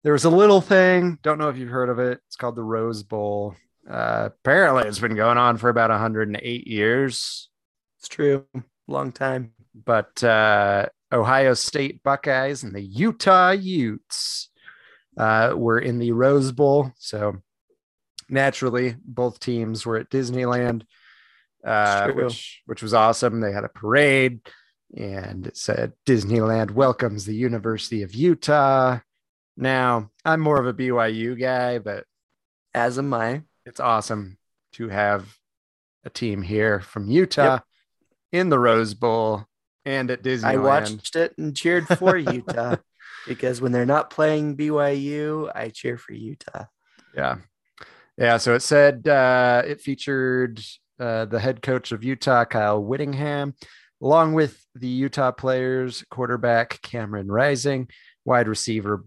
[0.04, 1.18] there was a little thing.
[1.22, 2.20] Don't know if you've heard of it.
[2.26, 3.54] It's called the Rose Bowl.
[3.88, 7.50] Uh, apparently, it's been going on for about 108 years
[7.98, 8.46] It's true.
[8.88, 9.52] Long time.
[9.74, 14.50] but uh, Ohio State Buckeyes and the Utah Utes
[15.16, 16.92] uh, were in the Rose Bowl.
[16.98, 17.36] So
[18.28, 20.82] naturally, both teams were at Disneyland,
[21.64, 23.40] uh, which which was awesome.
[23.40, 24.40] They had a parade,
[24.96, 29.00] and it said Disneyland welcomes the University of Utah.
[29.56, 32.04] Now, I'm more of a BYU guy, but
[32.74, 33.42] As am I.
[33.66, 34.38] it's awesome
[34.72, 35.36] to have
[36.04, 37.58] a team here from Utah
[38.32, 39.44] in the Rose Bowl
[39.84, 40.44] and at Disneyland.
[40.44, 42.76] I watched it and cheered for Utah
[43.26, 46.64] because when they're not playing BYU, I cheer for Utah.
[47.14, 47.36] Yeah.
[48.16, 48.36] Yeah.
[48.38, 50.60] So it said uh, it featured
[50.98, 53.54] uh, the head coach of Utah, Kyle Whittingham,
[54.02, 57.88] along with the Utah players, quarterback Cameron Rising,
[58.24, 59.04] wide receiver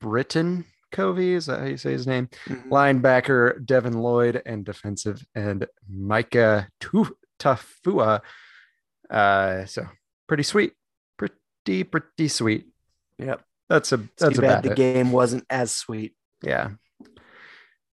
[0.00, 1.34] Britain Covey.
[1.34, 2.28] Is that how you say his name?
[2.46, 2.68] Mhm.
[2.68, 6.68] Linebacker Devin Lloyd and defensive end Mika
[7.38, 8.20] Tafua.
[9.10, 9.86] Uh, so
[10.26, 10.72] pretty sweet.
[11.18, 12.66] Pretty, pretty sweet.
[13.18, 13.42] Yep.
[13.68, 14.76] That's a that's too bad the it.
[14.76, 16.14] game wasn't as sweet.
[16.42, 16.70] Yeah.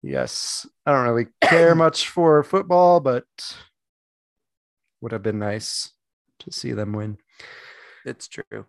[0.03, 0.67] Yes.
[0.87, 3.27] I don't really care much for football, but
[5.01, 5.93] would have been nice
[6.41, 7.19] to see them win.
[8.05, 8.67] It's true.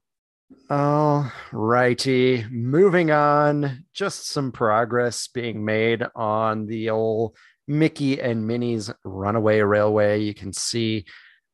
[0.69, 2.45] All righty.
[2.49, 3.85] Moving on.
[3.93, 10.21] Just some progress being made on the old Mickey and Minnie's Runaway Railway.
[10.21, 11.05] You can see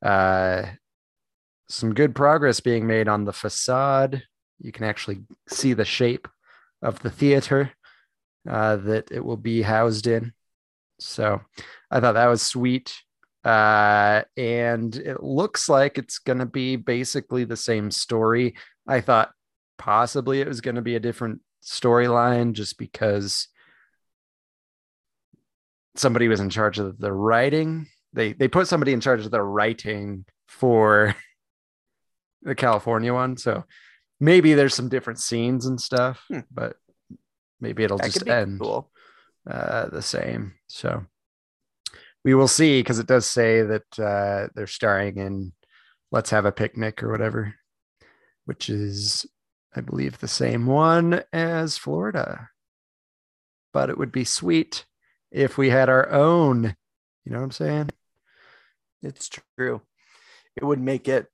[0.03, 0.63] uh,
[1.69, 4.23] some good progress being made on the facade.
[4.59, 6.27] You can actually see the shape
[6.81, 7.71] of the theater
[8.49, 10.33] uh, that it will be housed in.
[10.99, 11.41] So
[11.91, 12.95] I thought that was sweet.
[13.43, 18.55] Uh, and it looks like it's going to be basically the same story.
[18.87, 19.31] I thought
[19.77, 23.47] possibly it was going to be a different storyline just because
[25.95, 27.87] somebody was in charge of the writing.
[28.13, 31.15] They they put somebody in charge of the writing for
[32.41, 33.37] the California one.
[33.37, 33.63] So
[34.19, 36.39] maybe there's some different scenes and stuff, Hmm.
[36.51, 36.77] but
[37.59, 38.91] maybe it'll That just end cool.
[39.49, 40.53] uh, the same.
[40.67, 41.05] So
[42.23, 45.53] we will see because it does say that uh, they're starring in
[46.11, 47.55] Let's Have a Picnic or whatever,
[48.45, 49.25] which is,
[49.75, 52.49] I believe, the same one as Florida.
[53.73, 54.85] But it would be sweet
[55.31, 56.75] if we had our own.
[57.25, 57.89] You know what I'm saying?
[59.03, 59.81] It's true.
[60.55, 61.27] It would make it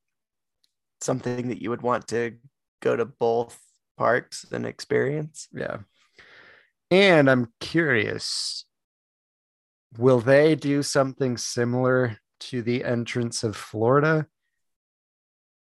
[1.02, 2.38] something that you would want to
[2.82, 3.60] go to both
[3.98, 5.48] parks and experience.
[5.54, 5.78] Yeah.
[6.90, 8.66] And I'm curious
[9.98, 14.26] will they do something similar to the entrance of Florida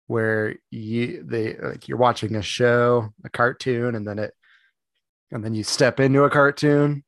[0.07, 4.35] where you they like you're watching a show, a cartoon and then it
[5.31, 7.05] and then you step into a cartoon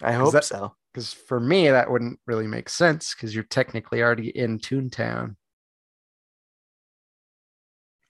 [0.00, 0.74] I hope that- so.
[0.92, 5.36] because for me that wouldn't really make sense because you're technically already in Toontown.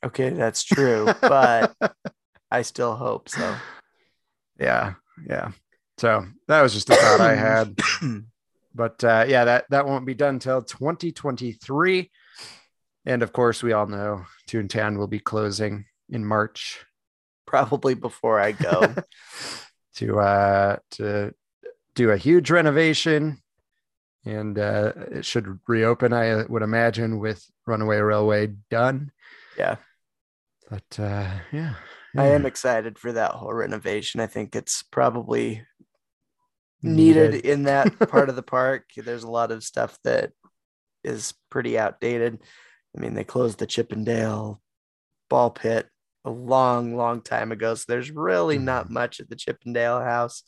[0.05, 1.75] Okay, that's true, but
[2.51, 3.57] I still hope so.
[4.59, 4.95] yeah,
[5.27, 5.53] yeah.
[5.99, 7.77] So that was just a thought I had.
[8.75, 12.11] but uh, yeah, that that won't be done till 2023.
[13.07, 16.85] And of course, we all know Toontown will be closing in March
[17.49, 18.95] Probably before I go.
[19.95, 21.33] to uh, to
[21.95, 23.43] do a huge renovation,
[24.27, 26.13] and uh, it should reopen.
[26.13, 29.13] I would imagine with Runaway Railway done.
[29.57, 29.77] Yeah.
[30.69, 31.75] But uh, yeah,
[32.17, 34.21] I am excited for that whole renovation.
[34.21, 35.63] I think it's probably
[36.83, 38.91] needed in that part of the park.
[38.97, 40.33] There's a lot of stuff that
[41.03, 42.39] is pretty outdated.
[42.97, 44.61] I mean, they closed the Chip 'n' Dale
[45.31, 45.89] ball pit
[46.25, 47.75] a long, long time ago.
[47.75, 50.43] So there's really not much at the Chip 'n' Dale house.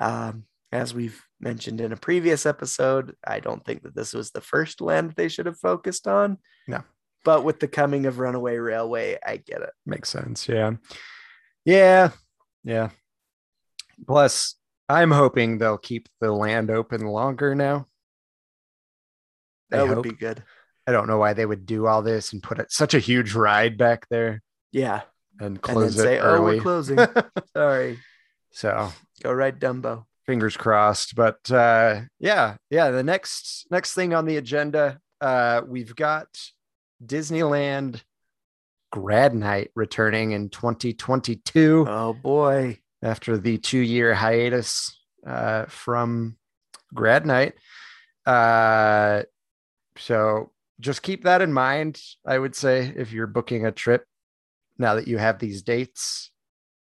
[0.00, 4.40] Um, as we've mentioned in a previous episode, I don't think that this was the
[4.40, 6.38] first land they should have focused on.
[6.66, 6.82] No.
[7.24, 9.70] But with the coming of Runaway Railway, I get it.
[9.86, 10.48] Makes sense.
[10.48, 10.72] Yeah.
[11.64, 12.10] Yeah.
[12.64, 12.90] Yeah.
[14.06, 14.56] Plus,
[14.88, 17.86] I'm hoping they'll keep the land open longer now.
[19.72, 20.04] I That would hope.
[20.04, 20.42] be good.
[20.86, 23.34] I don't know why they would do all this and put it, such a huge
[23.34, 24.42] ride back there
[24.72, 25.02] Yeah.
[25.38, 26.56] and And then close say, it oh, early.
[26.56, 26.98] we're closing.
[27.56, 27.98] Sorry.
[28.50, 28.92] so
[29.22, 30.04] Go ride Dumbo.
[30.26, 31.14] fingers crossed.
[31.14, 32.90] But uh, yeah, yeah.
[32.90, 36.26] The next next thing on the agenda, uh, we've got
[37.04, 38.02] Disneyland
[38.90, 42.78] Grad Night returning in 2022 Oh boy.
[43.02, 46.36] after the two year hiatus uh, from
[46.94, 47.54] Grad Night.
[48.26, 49.22] Uh,
[49.96, 52.00] so just keep that in mind.
[52.26, 54.06] I would say if you're booking a trip
[54.78, 56.30] now that you have these dates,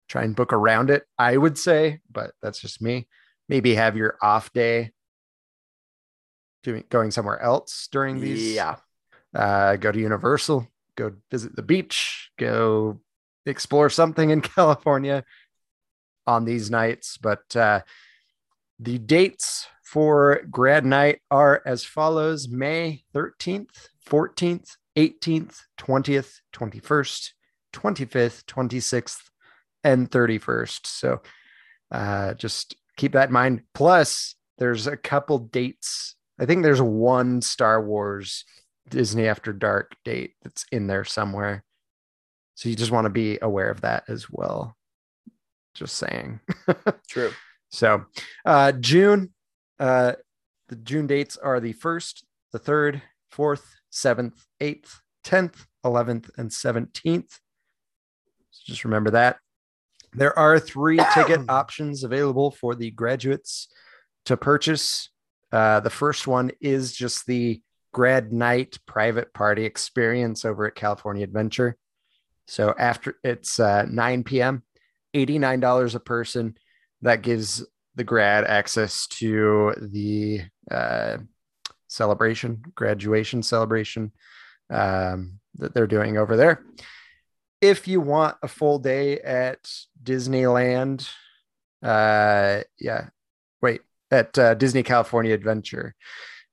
[0.07, 1.03] try and book around it.
[1.17, 3.07] I would say, but that's just me.
[3.49, 4.91] Maybe have your off day
[6.63, 8.75] doing going somewhere else during these Yeah.
[9.35, 12.99] Uh, go to Universal, go visit the beach, go
[13.45, 15.23] explore something in California
[16.25, 17.17] on these nights.
[17.17, 17.81] But uh,
[18.79, 27.31] the dates for grad night are as follows May 13th, 14th, 18th, 20th, 21st,
[27.73, 29.21] 25th, 26th,
[29.83, 30.85] and 31st.
[30.85, 31.21] So
[31.91, 33.61] uh, just keep that in mind.
[33.73, 36.15] Plus, there's a couple dates.
[36.39, 38.43] I think there's one Star Wars
[38.89, 41.63] Disney After Dark date that's in there somewhere.
[42.55, 44.75] So you just want to be aware of that as well.
[45.75, 46.39] Just saying.
[47.09, 47.31] True.
[47.69, 48.05] So
[48.45, 49.33] uh June,
[49.79, 50.13] uh
[50.69, 57.39] the June dates are the first, the third, fourth, seventh, eighth, tenth, eleventh, and seventeenth.
[58.51, 59.37] So just remember that.
[60.13, 63.67] There are three ticket options available for the graduates
[64.25, 65.09] to purchase.
[65.51, 67.61] Uh, the first one is just the
[67.97, 71.75] grad night private party experience over at California Adventure.
[72.45, 74.61] So after it's uh, 9 p.m.,
[75.15, 76.55] $89 a person.
[77.01, 81.17] That gives the grad access to the uh,
[81.87, 84.11] celebration, graduation celebration
[84.69, 86.63] um, that they're doing over there.
[87.61, 89.67] If you want a full day at
[90.03, 91.09] Disneyland,
[91.81, 93.07] uh, yeah,
[93.59, 93.81] wait,
[94.11, 95.95] at uh, Disney California Adventure,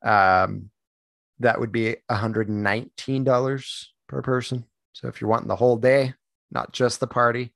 [0.03, 0.71] um,
[1.41, 4.65] that would be $119 per person.
[4.93, 6.15] So if you're wanting the whole day,
[6.51, 7.53] not just the party,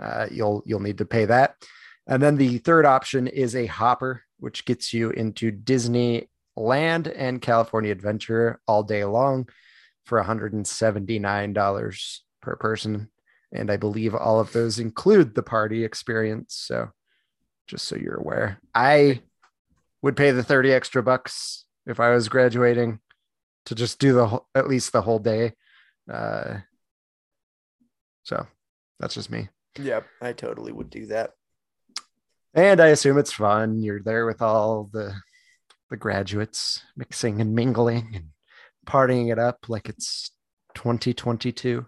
[0.00, 1.56] uh, you'll you'll need to pay that.
[2.06, 7.40] And then the third option is a hopper, which gets you into Disney Land and
[7.40, 9.48] California Adventure all day long
[10.04, 13.10] for $179 per person.
[13.52, 16.54] And I believe all of those include the party experience.
[16.54, 16.90] So
[17.66, 19.22] just so you're aware, I
[20.02, 23.00] would pay the 30 extra bucks if I was graduating
[23.66, 25.52] to just do the whole, at least the whole day.
[26.10, 26.58] Uh,
[28.22, 28.46] so
[29.00, 29.48] that's just me.
[29.78, 30.06] Yep.
[30.20, 31.32] I totally would do that.
[32.54, 33.82] And I assume it's fun.
[33.82, 35.14] You're there with all the
[35.90, 38.24] the graduates mixing and mingling and
[38.86, 40.30] partying it up like it's
[40.74, 41.86] 2022.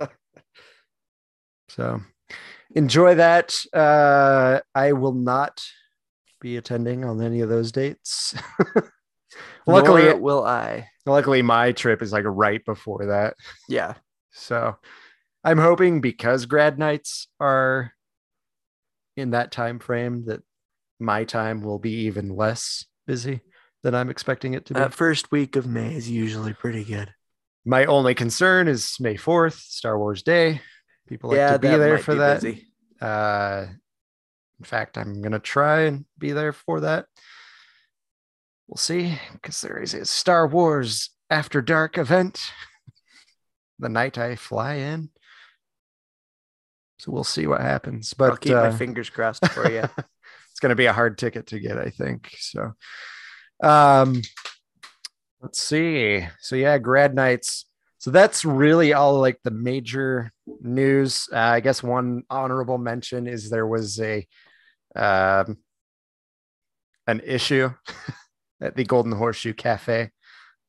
[1.68, 2.00] so
[2.74, 3.54] enjoy that.
[3.72, 5.62] Uh, I will not
[6.40, 8.34] be attending on any of those dates.
[9.66, 10.88] luckily, Nor will I.
[11.06, 13.34] luckily my trip is like right before that.
[13.68, 13.94] Yeah.
[14.32, 14.76] So
[15.44, 17.92] I'm hoping because grad nights are
[19.16, 20.42] in that time frame that
[20.98, 23.40] my time will be even less busy
[23.82, 24.80] than I'm expecting it to be.
[24.80, 27.12] That first week of May is usually pretty good.
[27.64, 30.60] my only concern is May 4th, Star Wars Day.
[31.08, 33.04] People like yeah, to be there for be that.
[33.06, 33.66] Uh,
[34.58, 37.06] in fact, I'm gonna try and be there for that.
[38.68, 42.52] We'll see, because there is a Star Wars After Dark event
[43.78, 45.10] the night I fly in.
[46.98, 48.12] So we'll see what happens.
[48.14, 49.80] But I'll keep uh, my fingers crossed for you.
[50.50, 52.34] it's going to be a hard ticket to get, I think.
[52.38, 52.72] So,
[53.62, 54.22] um,
[55.40, 56.26] let's see.
[56.40, 57.66] So yeah, grad nights.
[57.98, 61.28] So that's really all like the major news.
[61.32, 64.26] Uh, I guess one honorable mention is there was a
[64.94, 65.58] um,
[67.06, 67.70] an issue
[68.60, 70.10] at the Golden Horseshoe Cafe.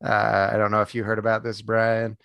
[0.04, 2.18] Uh, I don't know if you heard about this, Brian.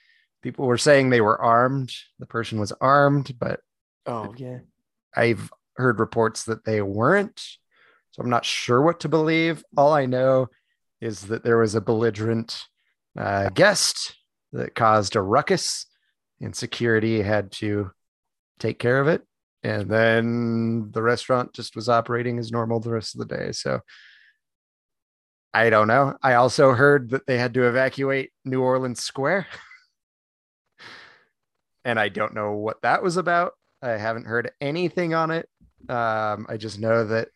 [0.42, 1.92] People were saying they were armed.
[2.18, 3.60] The person was armed, but
[4.06, 4.58] oh yeah.
[5.14, 7.40] I've heard reports that they weren't.
[8.10, 9.64] So I'm not sure what to believe.
[9.76, 10.48] All I know
[11.00, 12.62] is that there was a belligerent
[13.18, 14.16] uh, guest
[14.52, 15.86] that caused a ruckus,
[16.40, 17.90] and security had to
[18.58, 19.22] take care of it.
[19.62, 23.52] And then the restaurant just was operating as normal the rest of the day.
[23.52, 23.80] So
[25.54, 26.16] I don't know.
[26.22, 29.46] I also heard that they had to evacuate New Orleans Square.
[31.84, 33.52] and I don't know what that was about.
[33.82, 35.48] I haven't heard anything on it.
[35.88, 37.28] Um, I just know that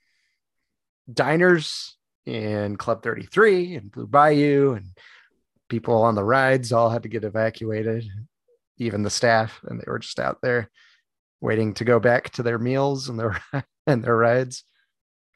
[1.12, 4.86] diners in Club 33 and Blue Bayou and
[5.68, 8.08] people on the rides all had to get evacuated,
[8.78, 10.70] even the staff, and they were just out there
[11.40, 13.40] waiting to go back to their meals and their
[13.86, 14.64] and their rides.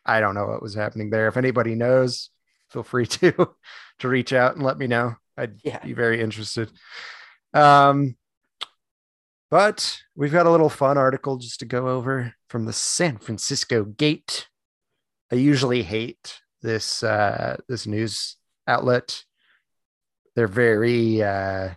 [0.04, 1.28] I don't know what was happening there.
[1.28, 2.30] If anybody knows,
[2.70, 3.32] feel free to
[4.00, 5.14] to reach out and let me know.
[5.36, 5.78] I'd Yeah.
[5.84, 6.70] be very interested.
[7.54, 8.16] Um,
[9.50, 13.84] But we've got a little fun article just to go over from the San Francisco
[13.84, 14.46] Gate.
[15.32, 18.36] I usually hate this uh, this news
[18.68, 19.24] outlet.
[20.36, 21.70] They're very uh,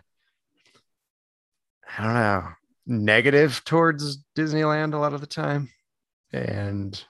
[1.98, 2.48] I don't know
[2.86, 5.70] negative towards Disneyland a lot of the time,
[6.32, 7.02] and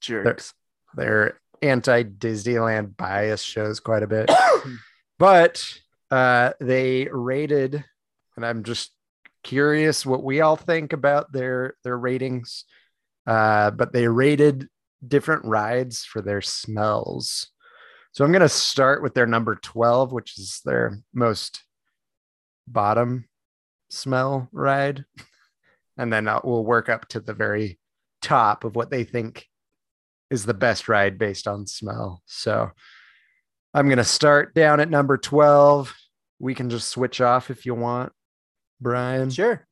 [0.00, 0.54] Jerks.
[0.94, 4.30] their anti Disneyland bias shows quite a bit.
[5.18, 5.64] but
[6.10, 7.84] uh, they rated,
[8.36, 8.92] and I'm just
[9.42, 12.64] curious what we all think about their their ratings.
[13.26, 14.68] Uh, but they rated
[15.06, 17.48] different rides for their smells.
[18.12, 21.62] So I'm going to start with their number 12, which is their most
[22.66, 23.28] bottom
[23.90, 25.04] smell ride.
[26.00, 27.80] And then uh, we'll work up to the very
[28.22, 29.48] top of what they think
[30.30, 32.22] is the best ride based on smell.
[32.26, 32.70] So
[33.74, 35.94] I'm going to start down at number 12.
[36.38, 38.12] We can just switch off if you want,
[38.80, 39.30] Brian.
[39.30, 39.66] Sure.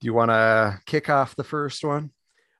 [0.00, 2.10] Do you want to kick off the first one?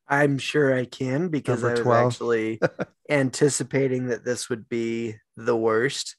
[0.08, 2.06] I'm sure I can because Number I was 12.
[2.12, 2.60] actually
[3.10, 6.16] anticipating that this would be the worst.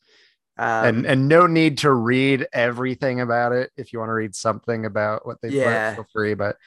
[0.60, 3.72] Um, and and no need to read everything about it.
[3.78, 5.93] If you want to read something about what they Yeah.
[5.95, 6.34] feel free.
[6.34, 6.58] But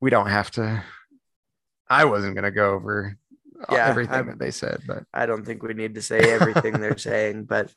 [0.00, 0.82] we don't have to.
[1.90, 3.16] I wasn't going to go over
[3.70, 6.74] Yeah, everything I'm- that they said, but I don't think we need to say everything
[6.80, 7.72] they're saying, but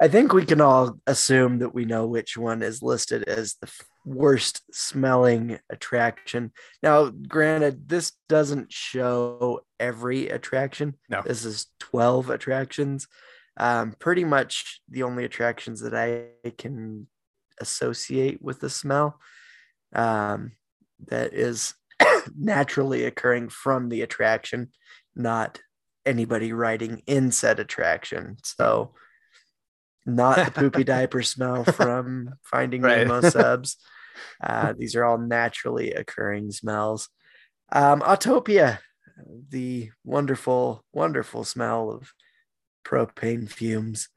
[0.00, 3.70] I think we can all assume that we know which one is listed as the
[4.04, 6.52] worst smelling attraction.
[6.82, 10.94] Now, granted, this doesn't show every attraction.
[11.08, 11.22] No.
[11.24, 13.06] This is 12 attractions.
[13.58, 17.06] Um, pretty much the only attractions that I can
[17.60, 19.20] associate with the smell
[19.94, 20.52] um,
[21.06, 21.74] that is
[22.36, 24.70] naturally occurring from the attraction,
[25.14, 25.60] not
[26.04, 28.36] anybody riding in said attraction.
[28.42, 28.94] So,
[30.04, 33.06] not the poopy diaper smell from Finding Right.
[33.06, 33.76] Nemo subs.
[34.42, 37.08] Uh, these are all naturally occurring smells.
[37.70, 38.78] Um, Autopia,
[39.48, 42.12] the wonderful, wonderful smell of
[42.84, 44.08] propane fumes.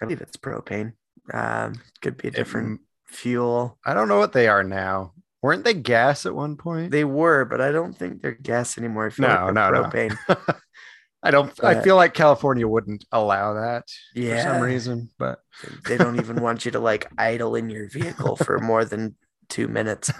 [0.00, 0.92] I believe it's propane.
[1.32, 3.78] Um, could be a different fuel.
[3.84, 5.12] I don't know what they are now.
[5.42, 6.90] Weren't they gas at one point?
[6.90, 9.06] They were, but I don't think they're gas anymore.
[9.06, 9.82] I feel No, like no, no.
[9.82, 10.18] propane.
[11.22, 11.52] I don't.
[11.64, 13.84] I feel like California wouldn't allow that
[14.20, 14.42] for Yeah.
[14.42, 15.10] some reason.
[15.18, 15.40] But
[15.84, 19.16] they don't even want you to like idle in your vehicle for more than
[19.48, 20.12] two minutes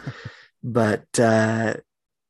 [0.62, 1.74] but uh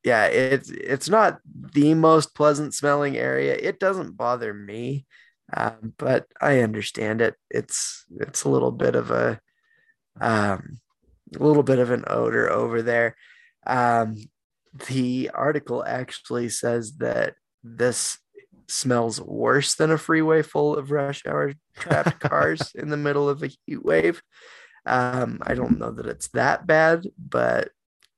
[0.05, 1.39] yeah it's it's not
[1.74, 5.07] the most pleasant smelling area it doesn't bother me
[5.57, 9.41] um, but i understand it it's it's a little bit of a
[10.20, 10.80] um
[11.35, 13.16] a little bit of an odor over there
[13.66, 14.16] um
[14.89, 18.18] the article actually says that this
[18.68, 23.43] smells worse than a freeway full of rush hour trapped cars in the middle of
[23.43, 24.22] a heat wave.
[24.85, 27.70] Um, I don't know that it's that bad, but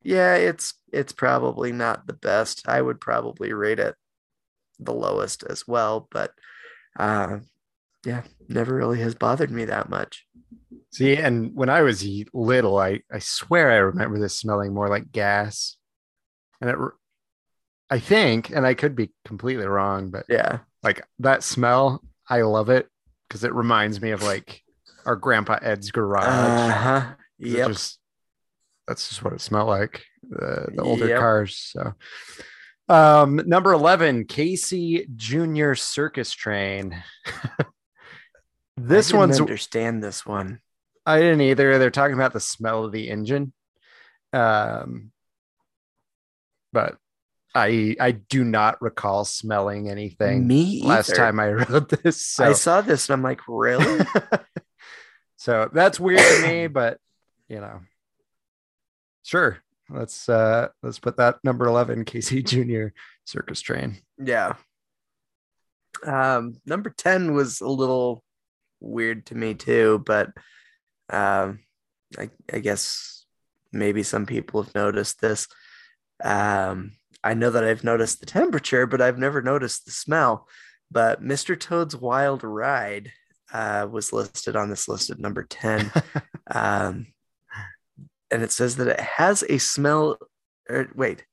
[0.02, 2.68] yeah, it's it's probably not the best.
[2.68, 3.94] I would probably rate it
[4.78, 6.32] the lowest as well, but
[6.98, 7.38] uh,
[8.04, 10.26] yeah, never really has bothered me that much.
[10.92, 15.10] See, and when I was little, I I swear I remember this smelling more like
[15.12, 15.76] gas,
[16.60, 16.76] and it.
[17.90, 22.68] I think, and I could be completely wrong, but Yeah, like that smell, I love
[22.68, 22.86] it
[23.26, 24.62] because it reminds me of like
[25.06, 26.26] our grandpa Ed's garage.
[26.26, 27.14] uh huh.
[27.38, 27.68] Yep.
[27.68, 27.98] just-
[28.86, 30.02] that's just what it smelled like.
[30.28, 31.18] The the older Yep.
[31.18, 31.56] cars.
[31.72, 31.94] So
[32.90, 37.02] um number 11, Casey Junior Circus Train.
[38.76, 40.60] this one's understand this one.
[41.08, 41.78] I didn't either.
[41.78, 43.52] They're talking about the smell of the engine.
[44.32, 45.10] Um
[46.72, 46.96] but
[47.54, 52.24] I I do not recall smelling anything Me last time I wrote this.
[52.24, 52.44] So.
[52.44, 54.04] I saw this and I'm like, really?
[55.36, 56.98] so that's weird to me, but
[57.48, 57.80] you know,
[59.24, 59.58] sure.
[59.90, 62.88] Let's uh let's put that number 11 Casey Jr.
[63.24, 63.96] circus train.
[64.22, 64.56] Yeah.
[66.06, 68.22] Um, number 10 was a little
[68.80, 70.30] weird to me too, but
[71.10, 71.60] um
[72.16, 73.24] I, I guess
[73.72, 75.48] maybe some people have noticed this.
[76.22, 76.92] Um,
[77.22, 80.46] I know that I've noticed the temperature, but I've never noticed the smell.
[80.90, 81.58] But Mr.
[81.58, 83.12] Toad's Wild Ride
[83.52, 85.90] uh, was listed on this list at number 10.
[86.50, 87.06] um,
[88.30, 90.18] and it says that it has a smell.
[90.68, 91.24] Or wait,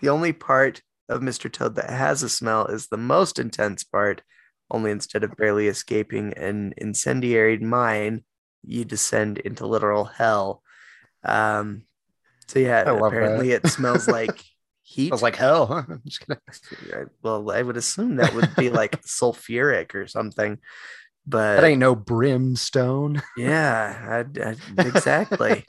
[0.00, 1.50] the only part of Mr.
[1.50, 4.22] Toad that has a smell is the most intense part.
[4.70, 8.24] Only instead of barely escaping an incendiary mine,
[8.64, 10.62] you descend into literal hell.
[11.24, 11.82] Um,
[12.46, 14.42] so yeah, I apparently it smells like
[14.82, 15.10] heat.
[15.12, 15.82] Was like, hell, huh?
[15.88, 16.40] I'm just gonna
[17.22, 20.58] well, I would assume that would be like sulfuric or something.
[21.26, 23.22] But that ain't no brimstone.
[23.36, 24.56] yeah, I, I-
[24.86, 25.64] exactly.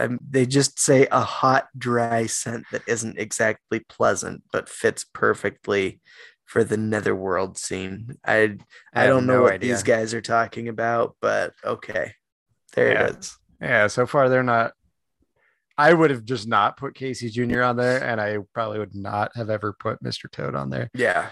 [0.00, 6.00] um, they just say a hot, dry scent that isn't exactly pleasant, but fits perfectly
[6.54, 8.16] for the netherworld scene.
[8.24, 8.56] I
[8.94, 9.72] I I, don't know no what idea.
[9.74, 12.12] these guys are talking about, but okay,
[12.74, 13.06] there Yeah.
[13.08, 13.36] it is.
[13.60, 14.70] Yeah, so far they're not.
[15.76, 17.62] I would have just not put Casey Jr.
[17.62, 20.30] on there, and I probably would not have ever put Mr.
[20.30, 20.88] Toad on there.
[20.94, 21.30] Yeah,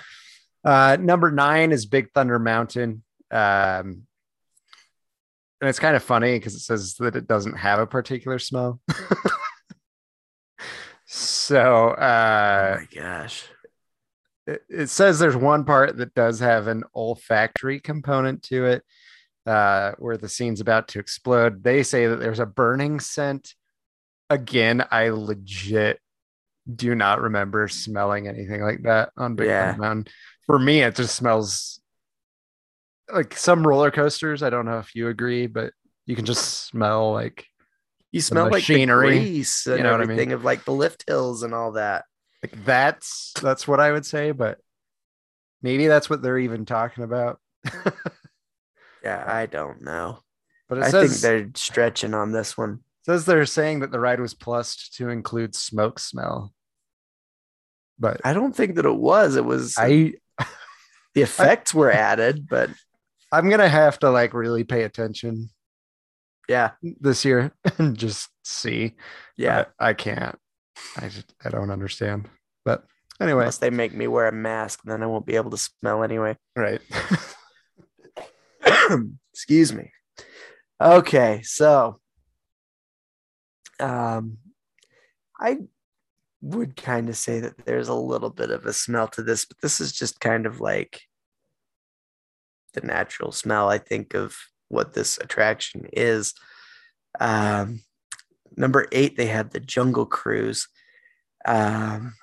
[0.65, 3.05] Uh, number nine is Big Thunder Mountain.
[3.31, 4.09] Um,
[5.61, 8.81] and it's kind of funny because it says that it doesn't have a particular smell.
[11.07, 13.45] so uh, oh my gosh,
[14.47, 18.83] it, it says there's one part that does have an olfactory component to it
[19.47, 21.63] uh, where the scene's about to explode.
[21.63, 23.55] They say that there's a burning scent.
[24.31, 26.01] Again, I legit
[26.73, 29.73] do not remember smelling anything like that on Big Yeah.
[29.73, 30.13] Thunder Mountain.
[30.47, 31.81] For me, it just smells
[33.13, 34.43] like some roller coasters.
[34.43, 35.73] I don't know if you agree, but
[36.07, 37.47] you can just smell like
[38.11, 40.33] you smell like the machinery, grease and you know what I mean?
[40.33, 42.05] of like the lift hills and all that.
[42.43, 44.59] Like that's that's what I would say, but
[45.63, 47.41] maybe that's what they're even talking about.
[49.03, 50.19] Yeah, I don't know.
[50.69, 52.81] But it I says think they're stretching on this one.
[53.05, 56.53] says they're saying that the ride was plussed to include smoke smell.
[57.99, 59.37] But I don't think that it was.
[59.37, 60.15] It was I
[61.15, 62.71] the effects were added, but
[63.31, 65.51] I'm gonna have to like really pay attention
[66.49, 68.95] yeah, this year and just see.
[69.37, 69.67] yeah.
[69.79, 70.39] I can't.
[70.97, 72.29] I just I don't understand.
[72.65, 72.85] But
[73.21, 76.03] anyway, Unless they make me wear a mask, then I won't be able to smell
[76.03, 76.37] anyway.
[76.57, 76.81] right.
[79.33, 79.91] Excuse me.
[80.81, 82.01] Okay, so
[83.81, 84.39] um
[85.41, 85.59] I
[86.41, 89.59] would kind of say that there's a little bit of a smell to this, but
[89.63, 91.03] this is just kind of like
[92.75, 94.37] the natural smell, I think, of
[94.69, 96.35] what this attraction is.
[97.21, 97.81] Um
[98.57, 100.69] number eight, they had the jungle cruise.
[101.45, 102.15] Um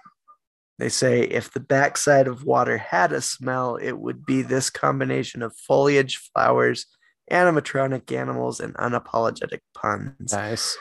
[0.80, 5.42] they say if the backside of water had a smell, it would be this combination
[5.42, 6.86] of foliage, flowers,
[7.30, 10.32] animatronic animals, and unapologetic puns.
[10.32, 10.78] nice.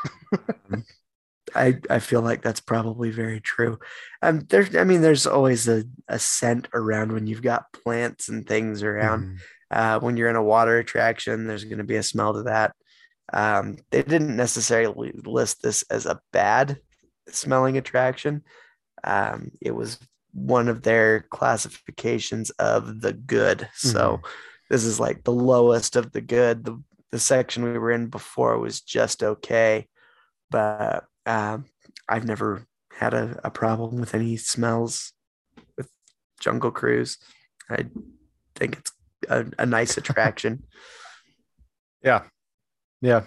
[1.54, 3.78] I, I feel like that's probably very true.
[4.22, 8.46] Um, there's, I mean, there's always a, a scent around when you've got plants and
[8.46, 9.22] things around.
[9.24, 9.38] Mhm.
[9.70, 12.74] Uh, when you're in a water attraction, there's going to be a smell to that.
[13.32, 16.78] Um, they didn't necessarily list this as a bad
[17.28, 18.42] smelling attraction.
[19.04, 19.98] Um, it was
[20.32, 23.68] one of their classifications of the good.
[23.74, 24.20] So
[24.70, 26.64] this is like the lowest of the good.
[26.64, 29.88] The the section we were in before was just okay,
[30.50, 31.64] but um,
[32.08, 35.12] I've never had a, a problem with any smells
[35.76, 35.88] with
[36.40, 37.16] Jungle Cruise.
[37.70, 37.86] I
[38.54, 38.92] think it's
[39.28, 40.64] a, a nice attraction.
[42.02, 42.24] Yeah.
[43.00, 43.24] Yeah.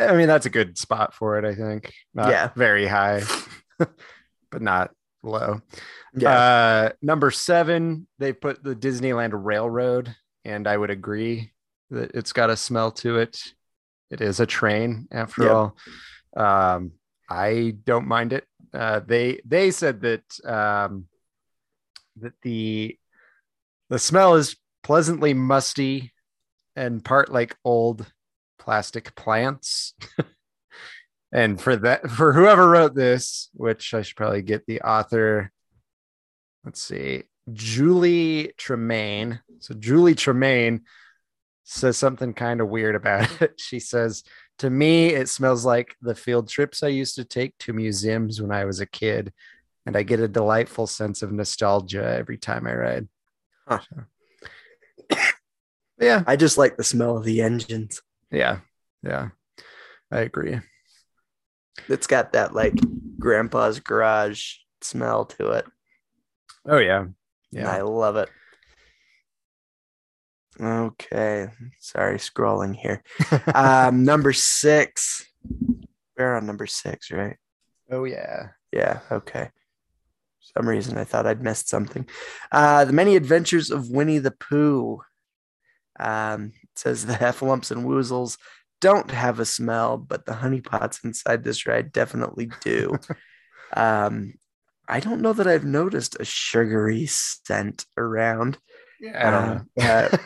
[0.00, 1.92] I mean, that's a good spot for it, I think.
[2.14, 2.50] Not Yeah.
[2.56, 3.22] Very high,
[3.78, 4.90] but not
[5.22, 5.60] low.
[6.16, 6.30] Yeah.
[6.32, 11.52] Uh, number seven, they put the Disneyland Railroad, and I would agree
[11.90, 13.40] that it's got a smell to it.
[14.10, 15.52] It is a train, after Yep.
[15.52, 15.76] all.
[16.36, 16.92] Um,
[17.30, 18.44] I don't mind it.
[18.72, 21.06] Uh, they they said that um,
[22.16, 22.98] that the
[23.90, 26.12] the smell is pleasantly musty
[26.76, 28.10] and part like old
[28.58, 29.94] plastic plants.
[31.32, 35.52] and for that, for whoever wrote this, which I should probably get the author.
[36.64, 39.40] Let's see, Julie Tremaine.
[39.60, 40.82] So Julie Tremaine
[41.64, 43.60] says something kind of weird about it.
[43.60, 44.24] She says,
[44.58, 48.52] "To me, it smells like the field trips I used to take to museums when
[48.52, 49.32] I was a kid."
[49.86, 53.08] And I get a delightful sense of nostalgia every time I ride.
[53.66, 53.80] Huh.
[56.00, 58.00] Yeah, I just like the smell of the engines.
[58.30, 58.58] Yeah,
[59.02, 59.28] yeah.
[60.10, 60.58] I agree.
[61.88, 62.74] It's got that like
[63.18, 65.66] grandpa's garage smell to it.
[66.66, 67.06] Oh yeah,
[67.52, 68.28] and I love it.
[70.60, 71.46] Okay,
[71.78, 73.02] sorry, scrolling here.
[73.54, 75.24] um, number six.
[76.16, 77.36] We're on number six, right?
[77.90, 78.48] Oh yeah.
[78.72, 79.00] Yeah.
[79.10, 79.44] Okay.
[80.40, 82.06] For some reason I thought I'd missed something.
[82.50, 85.00] Uh, the Many Adventures of Winnie the Pooh.
[86.00, 88.38] Um, says the heffalumps and woozles
[88.80, 92.96] don't have a smell, but the honeypots inside this ride definitely do.
[93.76, 94.34] um,
[94.88, 98.58] I don't know that I've noticed a sugary scent around.
[99.00, 99.62] Yeah.
[99.78, 100.16] Uh,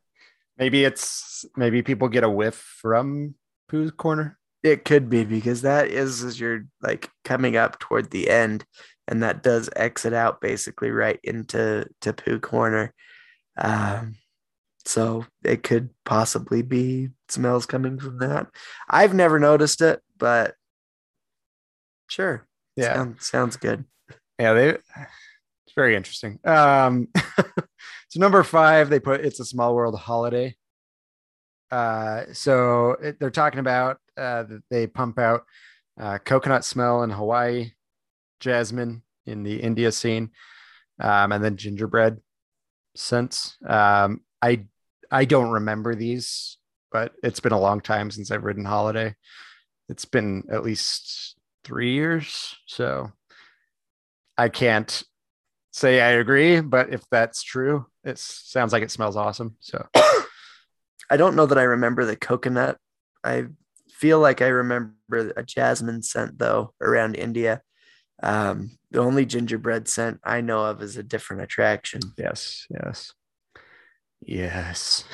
[0.58, 3.34] maybe it's maybe people get a whiff from
[3.68, 4.38] Pooh's corner.
[4.62, 8.64] It could be because that is as you're like coming up toward the end,
[9.06, 12.94] and that does exit out basically right into to Pooh Corner.
[13.58, 14.16] Um,
[14.86, 18.46] so it could possibly be smells coming from that.
[18.88, 20.54] I've never noticed it, but
[22.08, 22.46] sure.
[22.76, 22.94] Yeah.
[22.94, 23.84] Sound, sounds good.
[24.38, 26.38] Yeah, they it's very interesting.
[26.44, 27.08] Um
[28.08, 30.54] so number five, they put it's a small world holiday.
[31.70, 35.44] Uh so it, they're talking about uh that they pump out
[35.98, 37.72] uh coconut smell in Hawaii,
[38.38, 40.30] jasmine in the India scene,
[41.00, 42.18] um, and then gingerbread
[42.94, 43.56] scents.
[43.66, 44.66] Um I
[45.10, 46.58] I don't remember these,
[46.90, 49.14] but it's been a long time since I've ridden holiday.
[49.88, 52.56] It's been at least three years.
[52.66, 53.12] So
[54.36, 55.02] I can't
[55.72, 59.56] say I agree, but if that's true, it sounds like it smells awesome.
[59.60, 62.78] So I don't know that I remember the coconut.
[63.22, 63.46] I
[63.90, 67.62] feel like I remember a jasmine scent though around India.
[68.22, 72.00] Um, the only gingerbread scent I know of is a different attraction.
[72.16, 73.12] yes, yes,
[74.20, 75.04] yes.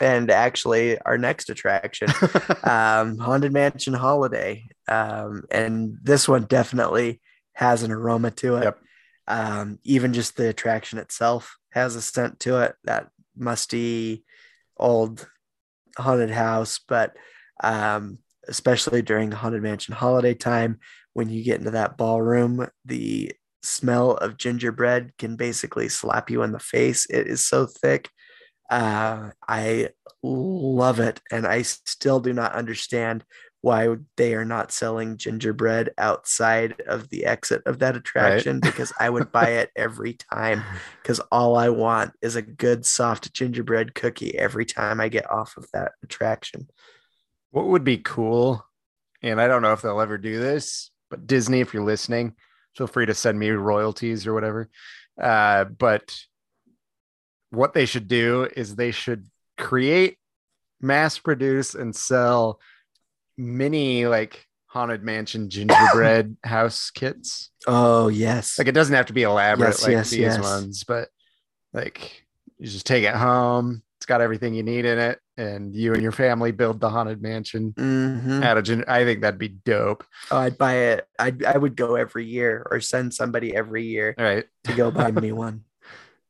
[0.00, 2.08] And actually, our next attraction,
[2.64, 4.66] um, Haunted Mansion Holiday.
[4.88, 7.20] Um, and this one definitely
[7.52, 8.64] has an aroma to it.
[8.64, 8.78] Yep.
[9.26, 14.24] Um, even just the attraction itself has a scent to it, that musty
[14.76, 15.26] old
[15.96, 16.80] haunted house.
[16.86, 17.16] But
[17.62, 18.18] um,
[18.48, 20.80] especially during Haunted Mansion holiday time,
[21.12, 23.32] when you get into that ballroom, the
[23.64, 27.06] smell of gingerbread can basically slap you in the face.
[27.06, 28.10] It is so thick.
[28.70, 29.90] Uh, I
[30.22, 31.20] love it.
[31.30, 33.24] And I still do not understand
[33.64, 33.88] why
[34.18, 39.32] they are not selling gingerbread outside of the exit of that attraction because I would
[39.32, 40.62] buy it every time
[41.02, 45.56] because all I want is a good soft gingerbread cookie every time I get off
[45.56, 46.68] of that attraction.
[47.52, 48.62] what would be cool,
[49.22, 52.34] and I don't know if they'll ever do this, but Disney, if you're listening,
[52.76, 54.68] feel free to send me royalties or whatever.
[55.20, 56.16] Uh, but
[57.50, 60.18] what they should do is they should create,
[60.80, 62.60] mass produce, and sell
[63.36, 67.50] mini like haunted mansion gingerbread house kits.
[67.66, 68.58] Oh, yes.
[68.58, 70.40] Like it doesn't have to be elaborate Yes, like yes, these yes.
[70.40, 71.08] ones, but
[71.72, 72.24] like
[72.58, 73.82] you just take it home.
[73.98, 77.20] It's got everything you need in it, and you and your family build the haunted
[77.22, 78.42] mansion Mhm.
[78.44, 80.04] out of gin- I think that'd be dope.
[80.30, 81.08] Oh, I'd buy it.
[81.18, 85.10] I'd, I would go every year or send somebody every year right to go buy
[85.10, 85.64] me one.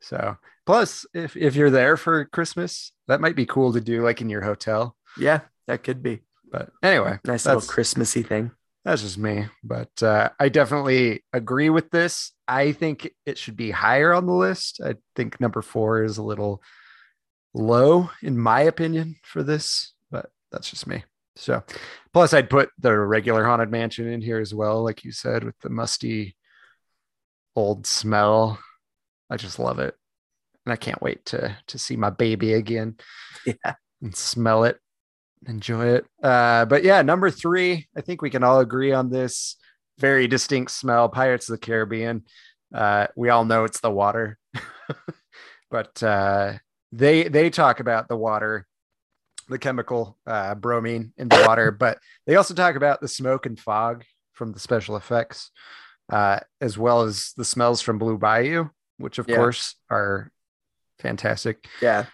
[0.00, 0.36] So
[0.66, 4.28] plus if if you're there for Christmas, that might be cool to do like in
[4.30, 4.96] your hotel.
[5.18, 8.50] Yeah, that could be But anyway, nice little Christmassy thing.
[8.84, 9.46] that's just me.
[9.62, 12.32] But uh, I definitely agree with this.
[12.48, 14.80] I think it should be higher on the list.
[14.84, 16.62] I think number four is a little
[17.55, 21.05] low, in my opinion, for this, but that's just me.
[21.36, 21.62] So,
[22.12, 25.59] plus, I'd put the regular haunted mansion in here as well, like you said, with
[25.61, 26.36] the musty
[27.57, 28.59] old smell.
[29.30, 29.96] I just love it,
[30.64, 32.96] and I can't wait to to see my baby again
[33.46, 33.74] Yeah.
[34.02, 34.78] and smell it,
[35.46, 36.07] enjoy it.
[36.22, 39.57] Uh, but yeah, number three, I think we can all agree on this
[39.98, 41.09] very distinct smell.
[41.09, 42.24] Pirates of the Caribbean.
[42.72, 44.38] Uh, we all know it's the water,
[45.70, 46.55] but uh,
[46.95, 48.66] they they talk about the water,
[49.49, 53.59] the chemical uh, bromine in the water, but they also talk about the smoke and
[53.59, 55.51] fog from the special effects,
[56.11, 58.68] uh, as well as the smells from Blue Bayou,
[58.99, 59.36] which of Yeah.
[59.36, 60.30] course are
[61.01, 61.66] fantastic.
[61.82, 62.07] Yeah,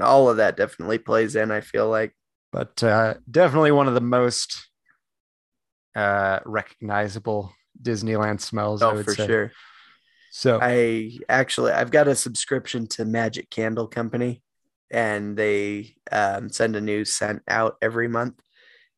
[0.00, 1.50] all of that definitely plays in.
[1.50, 2.14] I feel like
[2.52, 4.68] but uh, definitely one of the most
[5.96, 7.52] uh, recognizable
[7.82, 8.80] Disneyland smells.
[8.82, 9.26] I oh would for say.
[9.26, 9.52] sure.
[10.36, 14.42] So I actually I've got a subscription to Magic Candle Company,
[14.90, 18.34] and they um, send a new scent out every month.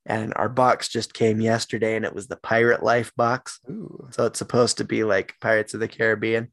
[0.06, 3.60] And our box just came yesterday, and it was the Pirate Life box.
[3.68, 4.08] Ooh.
[4.12, 6.52] So it's supposed to be like Pirates of the Caribbean.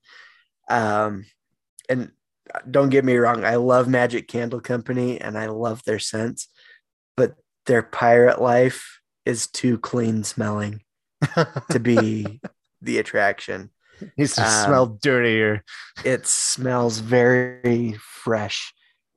[0.70, 1.28] Um,
[1.88, 2.12] and
[2.70, 6.50] don't get me wrong, I love Magic Candle Company and I love their scents,
[7.16, 7.36] but
[7.68, 10.82] their Pirate Life is too clean smelling
[11.72, 12.42] to be
[12.82, 13.70] the attraction.
[14.18, 15.64] needs to um, smell dirtier.
[16.04, 18.74] It smells very fresh,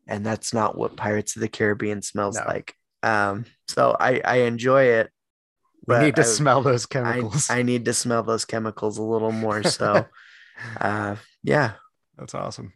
[0.07, 2.45] and that's not what Pirates of the Caribbean smells No.
[2.47, 2.75] like.
[3.03, 5.11] Um, so I, I enjoy it.
[5.87, 7.49] We need to I- smell those chemicals.
[7.51, 9.63] I need to smell those chemicals a little more.
[9.63, 10.07] So,
[10.81, 11.73] uh, yeah.
[12.19, 12.73] That's awesome.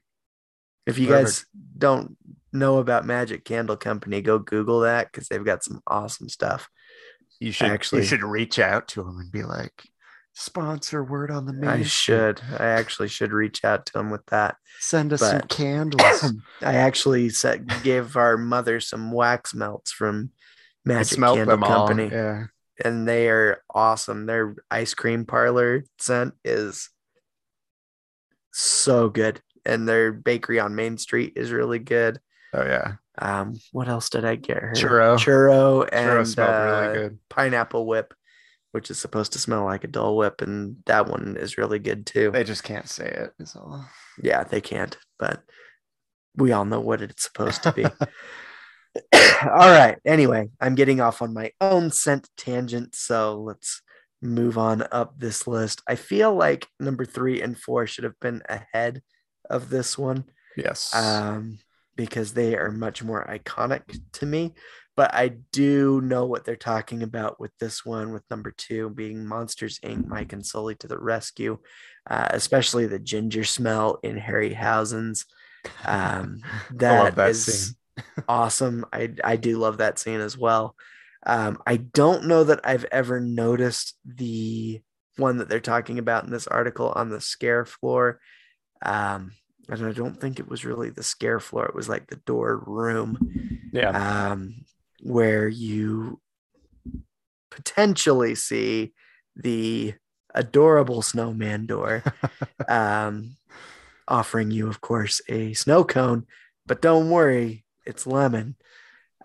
[0.87, 1.45] If you guys
[1.77, 2.17] don't
[2.53, 6.69] know about Magic Candle Company, go Google that because they've got some awesome stuff.
[7.41, 9.89] You should Actually- you should reach out to them and be like,
[10.41, 11.69] sponsor word on the main.
[11.71, 12.41] I should.
[12.59, 14.57] I actually should reach out to them with that.
[14.81, 16.33] send us some but- candles.
[16.63, 20.31] I actually set, gave our mother some wax melts from
[20.85, 21.87] Magic smelt Candle them all.
[21.89, 22.45] Company, Yeah.
[22.85, 24.25] and they are awesome.
[24.27, 26.89] Their ice cream parlor scent is
[28.53, 32.19] so good, and their bakery on Main Street is really good.
[32.53, 32.95] Oh yeah.
[33.19, 34.73] Um, what else did I get her?
[34.75, 35.19] Churro.
[35.19, 37.19] churro, and Churro smelled uh, really good.
[37.29, 38.15] pineapple whip,
[38.73, 42.07] which is supposed to smell like a Dole Whip, and that one is really good
[42.07, 42.31] too.
[42.31, 43.33] They just can't say it.
[43.39, 43.85] Is all.
[44.23, 45.43] Yeah, they can't, but
[46.37, 47.85] we all know what it's supposed to be.
[49.43, 49.99] all right.
[50.05, 53.83] Anyway, I'm getting off on my own scent tangent, so let's
[54.23, 55.83] move on up this list.
[55.87, 59.03] I feel like number three and four should have been ahead
[59.49, 60.25] of this one
[60.57, 60.95] Yes.
[60.95, 61.59] um,
[61.97, 63.83] because they are much more iconic
[64.15, 64.55] to me.
[65.01, 69.25] But I do know what they're talking about with this one, with number two being
[69.27, 70.07] Monsters Inc.
[70.07, 71.57] Mike and Sully to the rescue,
[72.11, 75.25] uh, especially the ginger smell in Harryhausen's.
[75.87, 76.43] Um,
[76.75, 77.75] that that is
[78.29, 78.85] awesome.
[78.93, 80.77] I I do love that scene as well.
[81.27, 84.83] Um, I don't know that I've ever noticed the
[85.17, 88.21] one that they're talking about in this article on the scare floor.
[88.85, 89.33] Um,
[89.71, 91.65] and I don't think it was really the scare floor.
[91.65, 93.17] It was like the door room
[93.73, 94.33] Yeah.
[94.33, 94.57] um,
[95.01, 96.21] where you
[97.51, 98.93] potentially see
[99.37, 99.95] the
[100.35, 102.03] adorable snowman door
[102.69, 103.37] um,
[104.07, 106.27] offering you, of course, a snow cone.
[106.67, 108.57] But don't worry, it's lemon.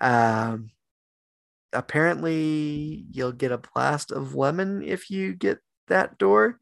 [0.02, 0.72] Um,
[1.74, 6.60] apparently, you'll get a blast of lemon if you get that door.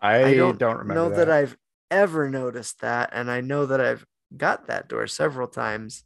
[0.00, 1.26] I, I don't, don't, remember know that.
[1.26, 1.56] that I've
[1.90, 4.04] ever noticed that, and I know that I've
[4.36, 6.04] got that door several times,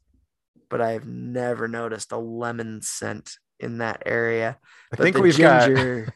[0.70, 4.58] but I've never noticed a lemon scent in that area.
[4.92, 5.70] I But think we've got.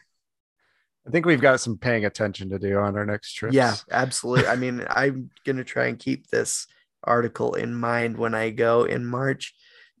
[1.07, 3.53] I think we've got some paying attention to do on our next trip.
[3.53, 4.47] yeah, absolutely.
[4.47, 6.65] I mean, I'm gonna try and keep this
[7.03, 9.53] article in mind when I go in March,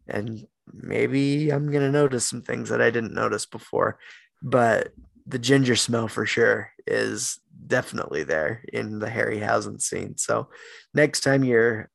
[0.07, 3.99] and maybe I'm gonna notice some things that I didn't notice before.
[4.41, 4.93] But
[5.27, 10.17] the ginger smell for sure is definitely there in the Harryhausen scene.
[10.17, 10.49] So
[10.93, 11.89] next time you're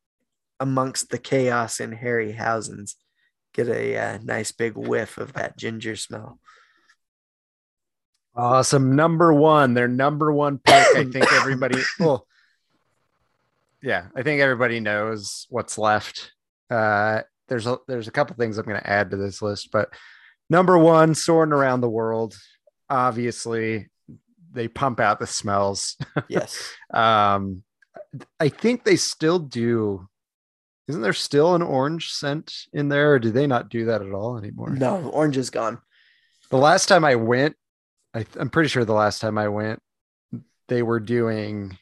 [0.61, 2.97] amongst the chaos in Harryhausen's,
[3.53, 6.39] get a uh, nice big whiff of that ginger smell.
[8.37, 8.95] Awesome.
[8.95, 10.97] Number one, their number one pick.
[10.97, 12.27] I think everybody, well,
[13.83, 16.33] yeah, I think everybody knows what's left.
[16.71, 19.89] Uh, there's a there's a couple things I'm going to add to this list, but
[20.49, 22.37] number one, Soarin' around the world.
[22.89, 23.89] Obviously,
[24.53, 25.97] they pump out the smells.
[26.29, 26.73] Yes.
[26.93, 27.63] um,
[28.39, 30.09] I think they still do.
[30.91, 34.11] Isn't there still an orange scent in there, or do they not do that at
[34.13, 34.71] all anymore?
[34.71, 35.79] no, orange is gone.
[36.51, 37.55] The last time I went,
[38.13, 39.81] I, I'm pretty sure the last time I went,
[40.67, 41.79] they were doing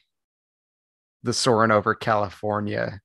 [1.23, 3.01] the Soarin' over California,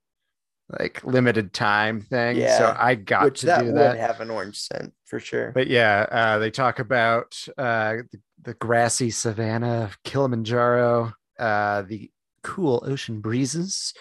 [0.78, 2.36] like limited time thing.
[2.58, 3.96] So I got which to that do would that.
[3.96, 5.52] have an orange scent for sure.
[5.52, 12.10] But yeah, uh, they talk about uh, the, the grassy savanna of Kilimanjaro, uh, the
[12.42, 13.94] cool ocean breezes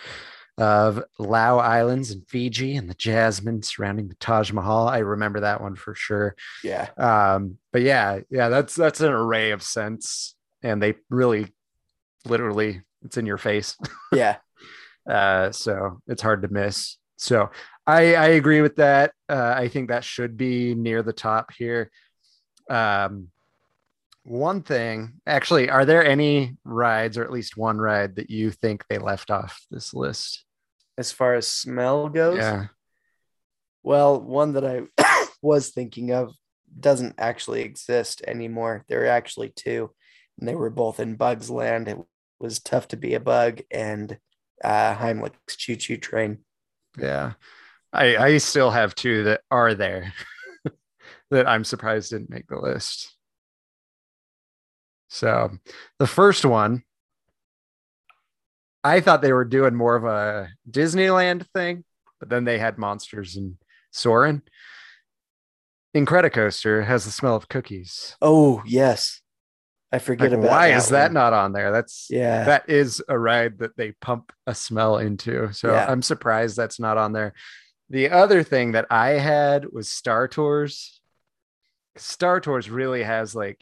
[0.58, 4.88] of Lau Islands and Fiji, and the jasmine surrounding the Taj Mahal.
[4.88, 6.36] I remember that one for sure.
[6.64, 11.54] yeah, Um, but yeah, yeah, that's that's an array of scents, and they really,
[12.26, 13.76] literally, it's in your face.
[14.14, 14.38] yeah,
[15.10, 16.97] Uh, so it's hard to miss.
[17.18, 17.49] So
[17.88, 19.14] I, I agree with that.
[19.30, 21.89] Uh, I think that should be near the top here.
[22.70, 23.30] Um,
[24.24, 28.86] one thing, actually, are there any rides or at least one ride that you think
[28.88, 30.45] they left off this list?
[30.95, 32.67] as far as smell goes, Yeah.
[33.82, 34.84] well, one that I
[35.41, 36.36] was thinking of
[36.80, 38.86] doesn't actually exist anymore.
[38.88, 39.91] There are actually two,
[40.39, 41.88] and they were both in Bugs Land.
[41.88, 41.97] It
[42.39, 44.17] was tough to be a bug and
[44.63, 46.39] uh, Heimlich's Chew Chew Train.
[46.97, 47.34] Yeah.
[47.91, 50.13] I, I still have two that are there
[51.32, 53.12] that I'm surprised didn't make the list.
[55.14, 55.51] So
[55.99, 56.82] the first one,
[58.84, 61.84] I thought they were doing more of a Disneyland thing,
[62.20, 63.57] but then they had monsters and
[63.91, 64.41] Soarin'.
[65.95, 68.18] Incredicoaster has the smell of cookies.
[68.24, 69.22] Oh yes,
[69.91, 71.72] I forget Like, about why that is that not on there?
[71.72, 75.53] That's Yeah, that is a ride that they pump a smell into.
[75.53, 75.86] So Yeah.
[75.88, 77.34] I'm surprised that's not on there.
[77.91, 80.99] The other thing that I had was Star Tours.
[81.97, 83.61] Star Tours really has like,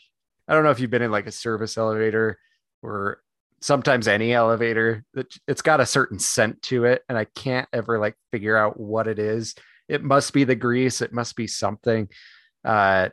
[0.52, 2.38] I don't know if you've been in like a service elevator
[2.84, 3.22] or
[3.62, 7.04] sometimes any elevator that it's got a certain scent to it.
[7.08, 9.56] And I can't ever like figure out what it is.
[9.88, 12.10] It must be the grease, it must be something
[12.66, 13.10] uh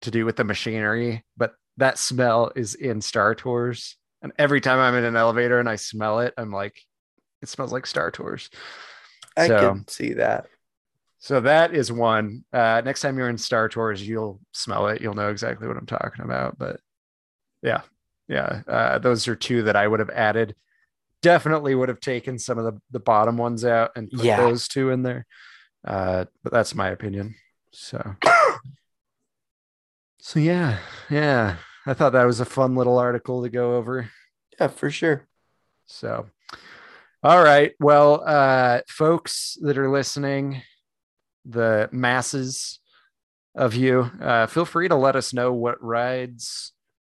[0.00, 3.98] to do with the machinery, but that smell is in Star Tours.
[4.22, 6.80] And every time I'm in an elevator and I smell it, I'm like,
[7.42, 8.48] it smells like Star Tours.
[9.36, 10.46] I so- could see that.
[11.22, 12.44] So that is one.
[12.52, 15.00] Uh, next time you're in Star Tours, you'll smell it.
[15.00, 16.58] You'll know exactly what I'm talking about.
[16.58, 16.80] But
[17.62, 17.82] yeah,
[18.26, 20.56] yeah, uh, those are two that I would have added.
[21.22, 24.38] Definitely would have taken some of the, the bottom ones out and put Yeah.
[24.38, 25.24] those two in there.
[25.86, 27.36] Uh, but that's my opinion.
[27.70, 28.16] So,
[30.18, 31.54] so yeah, yeah.
[31.86, 34.10] I thought that was a fun little article to go over.
[34.60, 35.28] Yeah, for sure.
[35.86, 36.26] So,
[37.22, 37.74] all right.
[37.78, 40.62] Well, uh, folks that are listening,
[41.44, 42.80] the masses
[43.54, 46.72] of you, uh, feel free to let us know what rides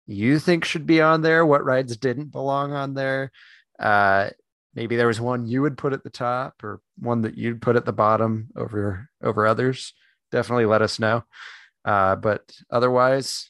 [0.07, 3.31] you think should be on there, what rides didn't belong on there.
[3.79, 4.29] Uh,
[4.73, 7.75] maybe there was one you would put at the top or one that you'd put
[7.75, 9.93] at the bottom over over others.
[10.31, 11.23] Definitely let us know.
[11.83, 13.49] Uh, but otherwise,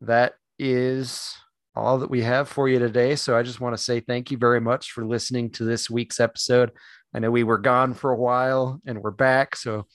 [0.00, 1.34] that is
[1.74, 3.14] all that we have for you today.
[3.16, 6.20] So I just want to say thank you very much for listening to this week's
[6.20, 6.72] episode.
[7.14, 9.56] I know we were gone for a while and we're back.
[9.56, 9.86] So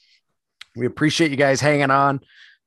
[0.76, 2.20] we appreciate you guys hanging on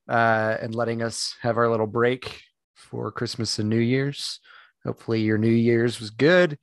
[0.09, 2.41] uh, and letting us have our little break
[2.75, 4.39] for Christmas and New Year's.
[4.83, 6.57] Hopefully, your New Year's was good.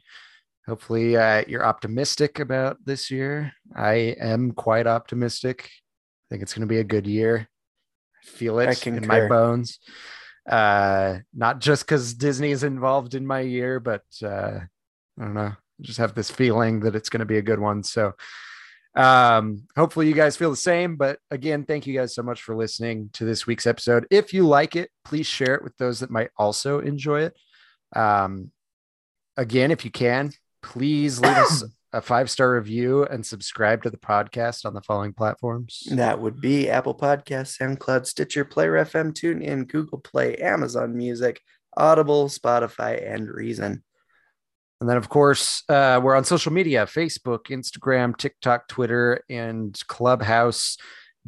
[0.66, 3.52] Hopefully, uh, you're optimistic about this year.
[3.74, 5.68] I am quite optimistic.
[5.68, 7.48] I think it's going to be a good year.
[8.22, 9.80] I feel I it in my bones.
[10.48, 14.60] Uh, not just because Disney is involved in my year, but uh,
[15.18, 15.52] I don't know.
[15.52, 17.82] I just have this feeling that it's going to be a good one.
[17.82, 18.12] So,
[18.94, 20.96] um, hopefully, you guys feel the same.
[20.96, 24.06] But again, thank you guys so much for listening to this week's episode.
[24.10, 27.36] If you like it, please share it with those that might also enjoy it.
[27.94, 28.50] Um,
[29.36, 30.32] again, if you can,
[30.62, 35.12] please leave us a five star review and subscribe to the podcast on the following
[35.12, 35.82] platforms.
[35.90, 41.40] That would be Apple Podcasts, SoundCloud, Stitcher, Player FM, TuneIn, Google Play, Amazon Music,
[41.76, 43.82] Audible, Spotify, and Reason.
[44.82, 50.76] And then, of course, uh, we're on social media Facebook, Instagram, TikTok, Twitter, and Clubhouse.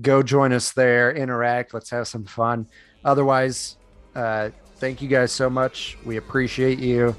[0.01, 1.73] Go join us there, interact.
[1.73, 2.67] Let's have some fun.
[3.05, 3.77] Otherwise,
[4.17, 5.97] uh, thank you guys so much.
[6.05, 7.15] We appreciate you.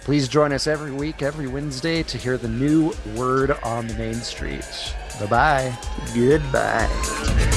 [0.00, 4.14] Please join us every week, every Wednesday, to hear the new word on the main
[4.14, 4.64] street.
[5.20, 5.78] Bye bye.
[6.14, 7.55] Goodbye.